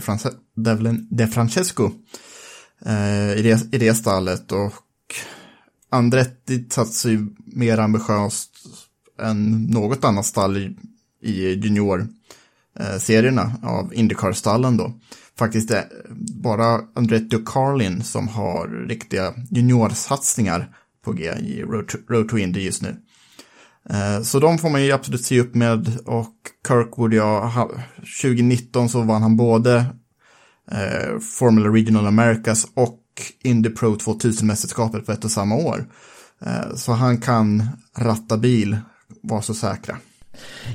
De, 1.10 1.26
Francesco 1.26 1.90
eh, 2.86 3.32
i, 3.32 3.42
det, 3.42 3.74
i 3.74 3.78
det 3.78 3.94
stallet. 3.94 4.52
Och 4.52 4.74
Andretti 5.90 6.66
satsar 6.70 7.10
ju 7.10 7.26
mer 7.36 7.78
ambitiöst 7.78 8.50
än 9.22 9.62
något 9.62 10.04
annat 10.04 10.26
stall 10.26 10.56
i, 10.56 10.76
i 11.20 11.54
Eh, 12.80 12.98
serierna 12.98 13.52
av 13.62 13.94
Indycar-stallen 13.94 14.76
då. 14.76 14.92
Faktiskt 15.38 15.70
är 15.70 15.84
bara 16.42 16.80
Andretto 16.94 17.38
Carlin 17.44 18.04
som 18.04 18.28
har 18.28 18.86
riktiga 18.88 19.34
juniorsatsningar 19.50 20.76
på 21.04 21.12
G 21.12 21.24
i 21.24 21.62
Road 21.62 21.88
to, 21.88 21.98
Road 22.08 22.28
to 22.28 22.38
Indy 22.38 22.60
just 22.60 22.82
nu. 22.82 22.96
Eh, 23.90 24.22
så 24.22 24.40
de 24.40 24.58
får 24.58 24.70
man 24.70 24.84
ju 24.84 24.92
absolut 24.92 25.24
se 25.24 25.40
upp 25.40 25.54
med 25.54 25.98
och 26.06 26.34
Kirkwood, 26.68 27.14
ja, 27.14 27.70
2019 28.22 28.88
så 28.88 29.02
vann 29.02 29.22
han 29.22 29.36
både 29.36 29.86
eh, 30.70 31.18
Formula 31.38 31.68
Regional 31.68 32.06
Americas 32.06 32.66
och 32.74 32.98
Indy 33.42 33.70
Pro 33.70 33.94
2000-mästerskapet 33.94 35.06
på 35.06 35.12
ett 35.12 35.24
och 35.24 35.30
samma 35.30 35.54
år. 35.54 35.86
Eh, 36.46 36.74
så 36.74 36.92
han 36.92 37.18
kan 37.18 37.68
ratta 37.96 38.36
bil, 38.36 38.78
var 39.22 39.40
så 39.40 39.54
säkra. 39.54 39.96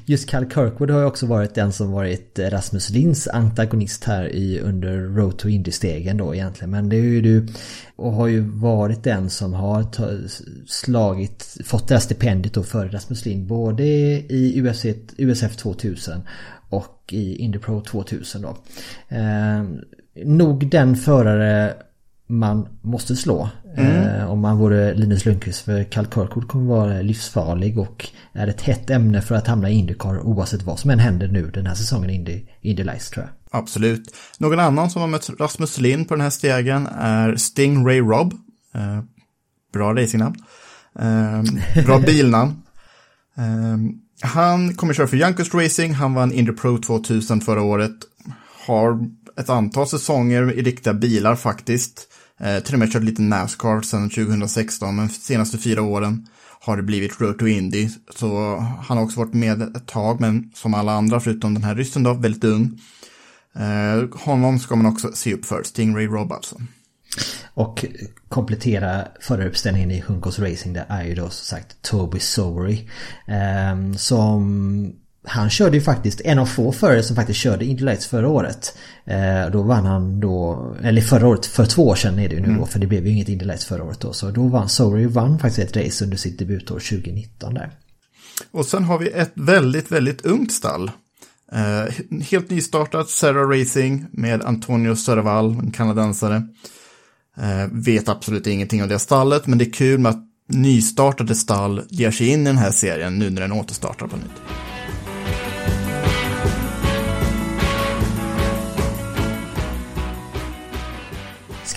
Just 0.05 0.29
Cal 0.29 0.49
Kirkwood 0.51 0.91
har 0.91 0.99
ju 0.99 1.05
också 1.05 1.25
varit 1.25 1.55
den 1.55 1.71
som 1.71 1.91
varit 1.91 2.39
eh, 2.39 2.49
Rasmus 2.49 2.89
Linds 2.89 3.27
antagonist 3.27 4.03
här 4.03 4.35
i 4.35 4.59
under 4.59 4.97
Road 4.97 5.37
to 5.37 5.49
Indy-stegen 5.49 6.17
då 6.17 6.35
egentligen. 6.35 6.71
Men 6.71 6.89
det 6.89 6.95
är 6.95 7.01
ju 7.01 7.21
du 7.21 7.47
och 7.95 8.13
har 8.13 8.27
ju 8.27 8.39
varit 8.39 9.03
den 9.03 9.29
som 9.29 9.53
har 9.53 9.85
slagit, 10.67 11.57
fått 11.65 11.87
det 11.87 11.95
här 11.95 12.01
stipendiet 12.01 12.53
då 12.53 12.63
för 12.63 12.89
Rasmus 12.89 13.25
Lind 13.25 13.47
både 13.47 13.83
i 13.83 14.61
UFC, 14.61 14.85
USF 15.17 15.55
2000 15.55 16.21
och 16.69 17.03
i 17.11 17.35
Indy 17.35 17.59
Pro 17.59 17.81
2000 17.81 18.41
då. 18.41 18.57
Eh, 19.15 19.63
nog 20.25 20.69
den 20.69 20.95
förare 20.95 21.73
man 22.27 22.67
måste 22.81 23.15
slå. 23.15 23.49
Mm. 23.77 24.19
Eh, 24.19 24.31
om 24.31 24.39
man 24.39 24.57
vore 24.57 24.93
Linus 24.93 25.25
Lundqvist 25.25 25.61
för 25.61 25.83
Cal 25.83 26.05
Kirkwood 26.05 26.47
kommer 26.47 26.65
vara 26.65 27.01
livsfarlig 27.01 27.79
och 27.79 28.09
är 28.33 28.47
ett 28.47 28.61
hett 28.61 28.89
ämne 28.89 29.21
för 29.21 29.35
att 29.35 29.47
hamna 29.47 29.69
i 29.69 29.73
Indycar 29.73 30.19
oavsett 30.19 30.63
vad 30.63 30.79
som 30.79 30.89
än 30.89 30.99
händer 30.99 31.27
nu 31.27 31.51
den 31.51 31.65
här 31.65 31.75
säsongen 31.75 32.09
i 32.09 32.13
Indy, 32.13 32.45
Indy 32.61 32.83
Lights 32.83 33.09
tror 33.09 33.25
jag. 33.25 33.59
Absolut. 33.61 34.15
Någon 34.37 34.59
annan 34.59 34.89
som 34.89 35.01
har 35.01 35.09
mött 35.09 35.29
Rasmus 35.39 35.77
Lind 35.77 36.07
på 36.07 36.13
den 36.13 36.21
här 36.21 36.29
stegen 36.29 36.87
är 36.99 37.35
Stingray 37.35 37.99
Rob. 37.99 38.33
Eh, 38.75 39.01
bra 39.73 39.93
racingnamn. 39.93 40.35
Eh, 40.99 41.43
bra 41.85 41.99
bilnamn. 42.05 42.61
Eh, 43.37 43.77
han 44.21 44.75
kommer 44.75 44.93
köra 44.93 45.07
för 45.07 45.17
Youngest 45.17 45.53
Racing, 45.53 45.93
han 45.93 46.13
vann 46.13 46.31
Indy 46.31 46.51
Pro 46.51 46.77
2000 46.77 47.41
förra 47.41 47.61
året. 47.61 47.95
Har 48.65 48.99
ett 49.39 49.49
antal 49.49 49.87
säsonger 49.87 50.51
i 50.51 50.61
riktiga 50.61 50.93
bilar 50.93 51.35
faktiskt. 51.35 52.07
Eh, 52.39 52.59
till 52.59 52.75
och 52.75 52.79
med 52.79 52.91
kört 52.91 53.03
lite 53.03 53.21
Nascar 53.21 53.81
sedan 53.81 54.09
2016, 54.09 54.95
men 54.95 55.07
de 55.07 55.13
senaste 55.13 55.57
fyra 55.57 55.81
åren 55.81 56.27
har 56.59 56.77
det 56.77 56.83
blivit 56.83 57.21
Road 57.21 57.39
to 57.39 57.47
Indy. 57.47 57.89
Så 58.15 58.57
han 58.87 58.97
har 58.97 59.03
också 59.03 59.19
varit 59.19 59.33
med 59.33 59.61
ett 59.61 59.87
tag, 59.87 60.21
men 60.21 60.51
som 60.55 60.73
alla 60.73 60.91
andra 60.91 61.19
förutom 61.19 61.53
den 61.53 61.63
här 61.63 61.75
ryssen 61.75 62.03
då, 62.03 62.13
väldigt 62.13 62.43
ung. 62.43 62.79
Eh, 63.55 64.19
honom 64.19 64.59
ska 64.59 64.75
man 64.75 64.85
också 64.85 65.11
se 65.11 65.33
upp 65.33 65.45
för, 65.45 65.63
Stingray 65.63 66.07
Rob 66.07 66.31
alltså. 66.31 66.55
Och 67.53 67.85
komplettera 68.29 69.07
föraruppställningen 69.21 69.91
i 69.91 70.03
Hunkos 70.07 70.39
Racing 70.39 70.73
det 70.73 70.85
är 70.89 71.03
ju 71.03 71.15
då 71.15 71.29
som 71.29 71.31
sagt 71.31 71.81
Toby 71.81 72.19
Sowery. 72.19 72.87
Eh, 73.27 73.95
som 73.97 74.93
han 75.27 75.49
körde 75.49 75.77
ju 75.77 75.83
faktiskt 75.83 76.21
en 76.21 76.39
av 76.39 76.45
få 76.45 76.71
förare 76.71 77.03
som 77.03 77.15
faktiskt 77.15 77.39
körde 77.39 77.65
Indy 77.65 77.83
Lights 77.83 78.07
förra 78.07 78.27
året. 78.27 78.77
Eh, 79.05 79.51
då 79.51 79.61
vann 79.61 79.85
han 79.85 80.19
då, 80.19 80.75
eller 80.83 81.01
förra 81.01 81.27
året, 81.27 81.45
för 81.45 81.65
två 81.65 81.87
år 81.87 81.95
sedan 81.95 82.19
är 82.19 82.29
det 82.29 82.35
ju 82.35 82.41
nu 82.41 82.47
mm. 82.47 82.59
då, 82.59 82.65
för 82.65 82.79
det 82.79 82.87
blev 82.87 83.07
ju 83.07 83.13
inget 83.13 83.29
Indy 83.29 83.45
Lights 83.45 83.65
förra 83.65 83.83
året 83.83 83.99
då. 83.99 84.13
Så 84.13 84.31
då 84.31 84.47
vann, 84.47 84.69
Sorry 84.69 85.05
vann 85.05 85.39
faktiskt 85.39 85.69
ett 85.69 85.85
race 85.85 86.03
under 86.03 86.17
sitt 86.17 86.39
debutår 86.39 86.79
2019 86.79 87.53
där. 87.53 87.71
Och 88.51 88.65
sen 88.65 88.83
har 88.83 88.99
vi 88.99 89.07
ett 89.09 89.31
väldigt, 89.33 89.91
väldigt 89.91 90.25
ungt 90.25 90.51
stall. 90.51 90.91
Eh, 91.51 91.93
helt 92.23 92.49
nystartat 92.49 93.09
Serra 93.09 93.59
Racing 93.59 94.05
med 94.11 94.41
Antonio 94.41 94.95
Serval, 94.95 95.51
en 95.51 95.71
kanadensare. 95.71 96.35
Eh, 97.37 97.67
vet 97.71 98.09
absolut 98.09 98.47
ingenting 98.47 98.83
om 98.83 98.89
det 98.89 98.99
stallet, 98.99 99.47
men 99.47 99.57
det 99.57 99.65
är 99.65 99.73
kul 99.73 99.99
med 99.99 100.09
att 100.09 100.23
nystartade 100.49 101.35
stall 101.35 101.81
ger 101.89 102.11
sig 102.11 102.27
in 102.27 102.41
i 102.41 102.45
den 102.45 102.57
här 102.57 102.71
serien 102.71 103.19
nu 103.19 103.29
när 103.29 103.41
den 103.41 103.51
återstartar 103.51 104.07
på 104.07 104.15
nytt. 104.15 104.66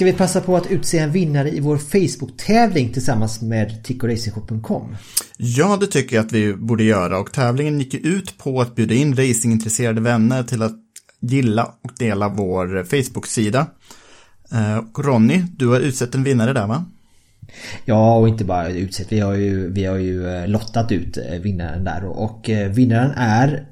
Ska 0.00 0.04
vi 0.04 0.12
passa 0.12 0.40
på 0.40 0.56
att 0.56 0.66
utse 0.66 0.98
en 0.98 1.12
vinnare 1.12 1.50
i 1.50 1.60
vår 1.60 1.78
Facebook-tävling 1.78 2.92
tillsammans 2.92 3.42
med 3.42 3.84
tickoracingshop.com? 3.84 4.96
Ja, 5.36 5.76
det 5.80 5.86
tycker 5.86 6.16
jag 6.16 6.26
att 6.26 6.32
vi 6.32 6.54
borde 6.54 6.84
göra 6.84 7.18
och 7.18 7.32
tävlingen 7.32 7.78
gick 7.78 7.94
ut 7.94 8.38
på 8.38 8.60
att 8.60 8.74
bjuda 8.74 8.94
in 8.94 9.16
racingintresserade 9.16 10.00
vänner 10.00 10.42
till 10.42 10.62
att 10.62 10.76
gilla 11.20 11.64
och 11.64 11.90
dela 11.98 12.28
vår 12.28 12.84
Facebook-sida. 12.84 13.66
Eh, 14.52 15.00
Ronny, 15.02 15.42
du 15.56 15.68
har 15.68 15.80
utsett 15.80 16.14
en 16.14 16.24
vinnare 16.24 16.52
där 16.52 16.66
va? 16.66 16.84
Ja, 17.84 18.16
och 18.16 18.28
inte 18.28 18.44
bara 18.44 18.68
utsett. 18.68 19.12
Vi 19.12 19.20
har 19.20 19.34
ju, 19.34 19.72
vi 19.72 19.84
har 19.84 19.96
ju 19.96 20.28
eh, 20.28 20.48
lottat 20.48 20.92
ut 20.92 21.16
eh, 21.16 21.38
vinnaren 21.40 21.84
där 21.84 22.04
och 22.04 22.50
vinnaren 22.70 23.12
är 23.16 23.66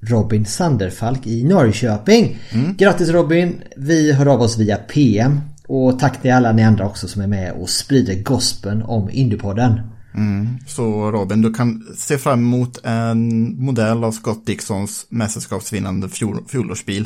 Robin 0.00 0.46
Sanderfalk 0.46 1.26
i 1.26 1.44
Norrköping. 1.44 2.36
Mm. 2.52 2.76
Grattis 2.76 3.08
Robin! 3.08 3.62
Vi 3.76 4.12
hör 4.12 4.26
av 4.26 4.40
oss 4.40 4.58
via 4.58 4.76
PM 4.76 5.40
och 5.68 5.98
tack 5.98 6.22
till 6.22 6.32
alla 6.32 6.52
ni 6.52 6.62
andra 6.62 6.86
också 6.86 7.08
som 7.08 7.22
är 7.22 7.26
med 7.26 7.52
och 7.52 7.70
sprider 7.70 8.22
gospeln 8.22 8.82
om 8.82 9.10
Indiepodden. 9.10 9.80
Mm. 10.14 10.58
Så 10.66 11.10
Robin, 11.10 11.42
du 11.42 11.52
kan 11.52 11.82
se 11.96 12.18
fram 12.18 12.38
emot 12.38 12.80
en 12.84 13.54
modell 13.64 14.04
av 14.04 14.12
Scott 14.12 14.46
Dixons 14.46 15.06
mästerskapsvinnande 15.08 16.08
fjol 16.08 16.44
fjolårsbil. 16.48 17.04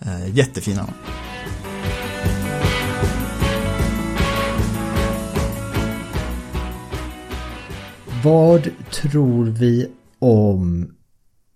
Eh, 0.00 0.36
jättefina. 0.36 0.86
Vad 8.24 8.68
tror 8.90 9.44
vi 9.46 9.86
om 10.18 10.88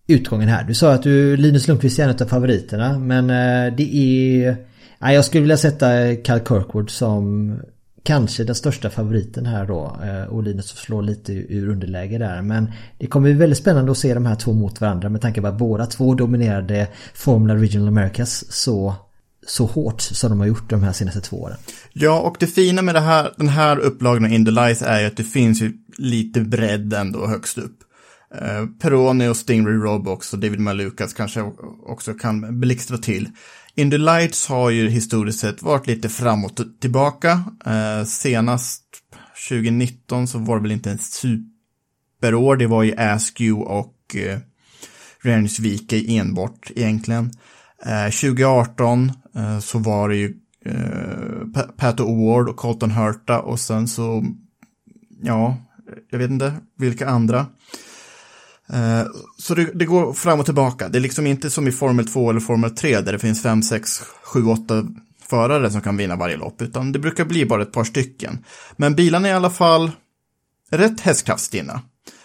utgången 0.06 0.48
här? 0.48 0.64
Du 0.64 0.74
sa 0.74 0.92
att 0.92 1.02
du, 1.02 1.36
Linus 1.36 1.68
Lundqvist 1.68 1.98
är 1.98 2.08
en 2.08 2.22
av 2.22 2.28
favoriterna 2.28 2.98
men 2.98 3.30
eh, 3.30 3.76
det 3.76 3.96
är 3.96 4.56
Nej, 5.02 5.14
jag 5.14 5.24
skulle 5.24 5.40
vilja 5.40 5.56
sätta 5.56 6.00
eh, 6.00 6.22
Cal 6.22 6.40
Kirkwood 6.40 6.90
som 6.90 7.56
kanske 8.02 8.44
den 8.44 8.54
största 8.54 8.90
favoriten 8.90 9.46
här 9.46 9.66
då. 9.66 9.96
Eh, 10.04 10.24
och 10.24 10.42
Linus 10.42 10.68
slår 10.68 11.02
lite 11.02 11.32
ur 11.32 11.68
underläge 11.68 12.18
där. 12.18 12.42
Men 12.42 12.72
det 12.98 13.06
kommer 13.06 13.28
bli 13.28 13.38
väldigt 13.38 13.58
spännande 13.58 13.92
att 13.92 13.98
se 13.98 14.14
de 14.14 14.26
här 14.26 14.34
två 14.34 14.52
mot 14.52 14.80
varandra 14.80 15.08
med 15.08 15.20
tanke 15.20 15.40
på 15.40 15.46
att 15.46 15.58
båda 15.58 15.86
två 15.86 16.14
dominerade 16.14 16.88
Formula 17.14 17.56
Regional 17.56 17.88
Americas 17.88 18.52
så 18.52 18.94
så 19.46 19.66
hårt 19.66 20.00
som 20.00 20.30
de 20.30 20.40
har 20.40 20.46
gjort 20.46 20.70
de 20.70 20.82
här 20.82 20.92
senaste 20.92 21.20
två 21.20 21.42
åren. 21.42 21.56
Ja, 21.92 22.20
och 22.20 22.36
det 22.40 22.46
fina 22.46 22.82
med 22.82 22.94
det 22.94 23.00
här, 23.00 23.32
den 23.36 23.48
här 23.48 23.78
upplagan 23.78 24.24
av 24.24 24.32
Indelice 24.32 24.82
är 24.82 25.00
ju 25.00 25.06
att 25.06 25.16
det 25.16 25.24
finns 25.24 25.62
ju 25.62 25.72
lite 25.98 26.40
bredd 26.40 26.92
ändå 26.92 27.26
högst 27.26 27.58
upp. 27.58 27.78
Eh, 28.34 28.66
Peroni 28.80 29.28
och 29.28 29.36
Stingray 29.36 29.74
Rob 29.74 30.08
också, 30.08 30.36
David 30.36 30.60
Malukas 30.60 31.12
kanske 31.12 31.52
också 31.86 32.14
kan 32.14 32.60
blixtra 32.60 32.98
till. 32.98 33.28
Indy 33.74 33.98
Lights 33.98 34.48
har 34.48 34.70
ju 34.70 34.88
historiskt 34.88 35.40
sett 35.40 35.62
varit 35.62 35.86
lite 35.86 36.08
framåt 36.08 36.60
och 36.60 36.66
tillbaka. 36.80 37.44
Eh, 37.66 38.04
senast 38.04 38.82
2019 39.48 40.28
så 40.28 40.38
var 40.38 40.56
det 40.56 40.62
väl 40.62 40.72
inte 40.72 40.90
en 40.90 40.98
superår, 40.98 42.56
det 42.56 42.66
var 42.66 42.82
ju 42.82 42.96
Askew 42.96 43.64
och 43.64 44.16
eh, 44.16 44.38
Rennesvike 45.22 46.04
enbart 46.08 46.70
egentligen. 46.76 47.30
Eh, 47.86 48.04
2018 48.04 49.12
eh, 49.34 49.58
så 49.58 49.78
var 49.78 50.08
det 50.08 50.16
ju 50.16 50.34
eh, 50.64 51.62
Pato 51.76 52.02
Award 52.02 52.48
och 52.48 52.56
Colton 52.56 52.90
Hurta 52.90 53.40
och 53.40 53.60
sen 53.60 53.88
så, 53.88 54.24
ja, 55.22 55.56
jag 56.10 56.18
vet 56.18 56.30
inte 56.30 56.54
vilka 56.78 57.08
andra. 57.08 57.46
Eh, 58.72 59.06
så 59.38 59.54
det, 59.54 59.70
det, 59.74 59.84
går 59.84 60.12
fram 60.12 60.40
och 60.40 60.44
tillbaka. 60.44 60.88
Det 60.88 60.98
är 60.98 61.00
liksom 61.00 61.26
inte 61.26 61.50
som 61.50 61.68
i 61.68 61.72
Formel 61.72 62.08
2 62.08 62.30
eller 62.30 62.40
Formel 62.40 62.70
3 62.70 63.00
där 63.00 63.12
det 63.12 63.18
finns 63.18 63.42
5, 63.42 63.62
6, 63.62 64.02
7, 64.22 64.44
8 64.44 64.84
förare 65.28 65.70
som 65.70 65.80
kan 65.80 65.96
vinna 65.96 66.16
varje 66.16 66.36
lopp, 66.36 66.62
utan 66.62 66.92
det 66.92 66.98
brukar 66.98 67.24
bli 67.24 67.46
bara 67.46 67.62
ett 67.62 67.72
par 67.72 67.84
stycken. 67.84 68.44
Men 68.76 68.94
bilarna 68.94 69.28
är 69.28 69.32
i 69.32 69.34
alla 69.34 69.50
fall 69.50 69.90
rätt 70.70 71.00
hästkraftstinna. 71.00 71.80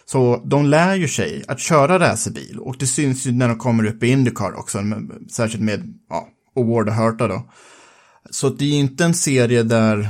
Så 0.05 0.41
de 0.45 0.65
lär 0.65 0.95
ju 0.95 1.07
sig 1.07 1.43
att 1.47 1.59
köra 1.59 1.99
racerbil 1.99 2.59
och 2.59 2.75
det 2.79 2.87
syns 2.87 3.25
ju 3.25 3.31
när 3.31 3.47
de 3.47 3.57
kommer 3.57 3.85
upp 3.85 4.03
i 4.03 4.07
Indycar 4.07 4.59
också, 4.59 4.83
särskilt 5.31 5.63
med 5.63 5.93
ja, 6.09 6.27
Award 6.55 6.87
och 6.87 6.95
Hurta 6.95 7.27
då. 7.27 7.49
Så 8.29 8.49
det 8.49 8.65
är 8.65 8.79
inte 8.79 9.05
en 9.05 9.13
serie 9.13 9.63
där 9.63 10.09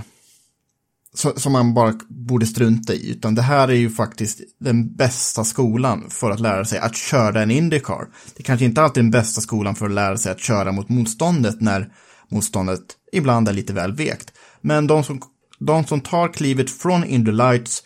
som 1.17 1.51
man 1.51 1.73
bara 1.73 1.93
borde 2.09 2.45
strunta 2.45 2.93
i, 2.93 3.11
utan 3.11 3.35
det 3.35 3.41
här 3.41 3.67
är 3.67 3.73
ju 3.73 3.89
faktiskt 3.89 4.41
den 4.59 4.95
bästa 4.95 5.43
skolan 5.43 6.05
för 6.09 6.31
att 6.31 6.39
lära 6.39 6.65
sig 6.65 6.79
att 6.79 6.95
köra 6.95 7.41
en 7.41 7.51
Indycar. 7.51 8.07
Det 8.35 8.43
kanske 8.43 8.65
inte 8.65 8.81
alltid 8.81 9.01
är 9.01 9.03
den 9.03 9.11
bästa 9.11 9.41
skolan 9.41 9.75
för 9.75 9.85
att 9.85 9.91
lära 9.91 10.17
sig 10.17 10.31
att 10.31 10.39
köra 10.39 10.71
mot 10.71 10.89
motståndet 10.89 11.61
när 11.61 11.91
motståndet 12.29 12.81
ibland 13.11 13.49
är 13.49 13.53
lite 13.53 13.73
väl 13.73 13.93
vekt. 13.93 14.31
Men 14.61 14.87
de 14.87 15.03
som, 15.03 15.21
de 15.59 15.85
som 15.85 16.01
tar 16.01 16.33
klivet 16.33 16.69
från 16.69 17.03
Indy 17.03 17.31
Lights 17.31 17.83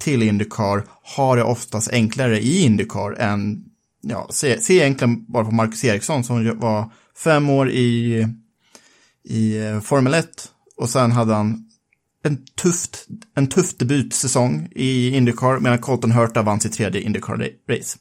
till 0.00 0.22
Indycar 0.22 0.84
har 1.16 1.36
det 1.36 1.42
oftast 1.42 1.92
enklare 1.92 2.40
i 2.40 2.62
Indycar 2.62 3.12
än, 3.12 3.64
ja, 4.00 4.28
se, 4.30 4.60
se 4.60 4.74
egentligen 4.74 5.24
bara 5.32 5.44
på 5.44 5.50
Marcus 5.50 5.84
Eriksson 5.84 6.24
som 6.24 6.58
var 6.58 6.90
fem 7.24 7.50
år 7.50 7.70
i, 7.70 8.26
i 9.24 9.66
eh, 9.66 9.80
Formel 9.80 10.14
1 10.14 10.26
och 10.76 10.90
sen 10.90 11.12
hade 11.12 11.34
han 11.34 11.70
en, 12.24 12.38
tufft, 12.62 13.06
en 13.34 13.46
tuff 13.46 13.74
debutsäsong 13.76 14.68
i 14.72 15.16
Indycar 15.16 15.60
medan 15.60 15.78
Colton 15.78 16.12
Hurta 16.12 16.42
vann 16.42 16.60
sitt 16.60 16.72
tredje 16.72 17.00
Indycar-race. 17.00 17.98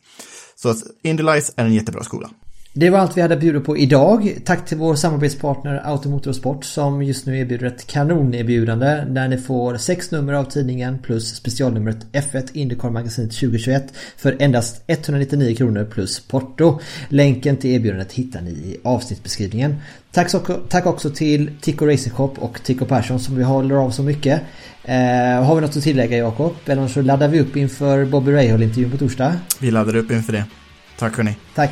Så 0.56 0.70
att 0.70 0.78
Indy 1.04 1.24
Lights 1.24 1.54
är 1.58 1.66
en 1.66 1.74
jättebra 1.74 2.04
skola. 2.04 2.30
Det 2.76 2.90
var 2.90 3.00
allt 3.00 3.18
vi 3.18 3.22
hade 3.22 3.34
att 3.34 3.40
bjuda 3.40 3.60
på 3.60 3.78
idag. 3.78 4.38
Tack 4.46 4.66
till 4.66 4.78
vår 4.78 4.96
samarbetspartner 4.96 5.82
Automotorsport 5.86 6.66
som 6.66 7.04
just 7.04 7.26
nu 7.26 7.40
erbjuder 7.40 7.68
ett 7.68 7.88
kanonerbjudande 7.88 9.06
där 9.08 9.28
ni 9.28 9.38
får 9.38 9.78
sex 9.78 10.12
nummer 10.12 10.34
av 10.34 10.44
tidningen 10.44 11.00
plus 11.00 11.36
specialnumret 11.36 11.98
F1 12.12 12.50
Indycar 12.54 12.90
Magasinet 12.90 13.32
2021 13.32 13.94
för 14.18 14.36
endast 14.40 14.84
199 14.88 15.56
kronor 15.56 15.86
plus 15.86 16.20
porto. 16.20 16.80
Länken 17.10 17.58
till 17.58 17.72
erbjudandet 17.72 18.12
hittar 18.14 18.42
ni 18.42 18.52
i 18.52 18.78
avsnittsbeskrivningen. 18.84 19.76
Tack, 20.12 20.30
så, 20.30 20.40
tack 20.70 20.86
också 20.86 21.10
till 21.10 21.52
Tico 21.62 21.86
Racing 21.86 22.16
Shop 22.16 22.34
och 22.40 22.64
Tico 22.64 22.86
Persson 22.86 23.20
som 23.20 23.36
vi 23.36 23.44
håller 23.44 23.76
av 23.76 23.90
så 23.92 24.04
mycket. 24.04 24.42
Eh, 24.84 24.96
har 25.44 25.56
vi 25.56 25.62
något 25.62 25.78
att 25.78 25.84
tillägga 25.84 26.18
Jakob? 26.18 26.54
Eller 26.66 26.88
så 26.88 27.02
laddar 27.02 27.28
vi 27.28 27.40
upp 27.40 27.56
inför 27.56 28.06
Bobby 28.06 28.32
Rahal-intervjun 28.32 28.92
på 28.92 28.98
torsdag. 28.98 29.36
Vi 29.60 29.72
laddar 29.72 29.96
upp 29.96 30.12
inför 30.12 30.34
det. 30.34 30.46
Tack 31.00 31.18
hörni. 31.18 31.36
Tack. 31.56 31.72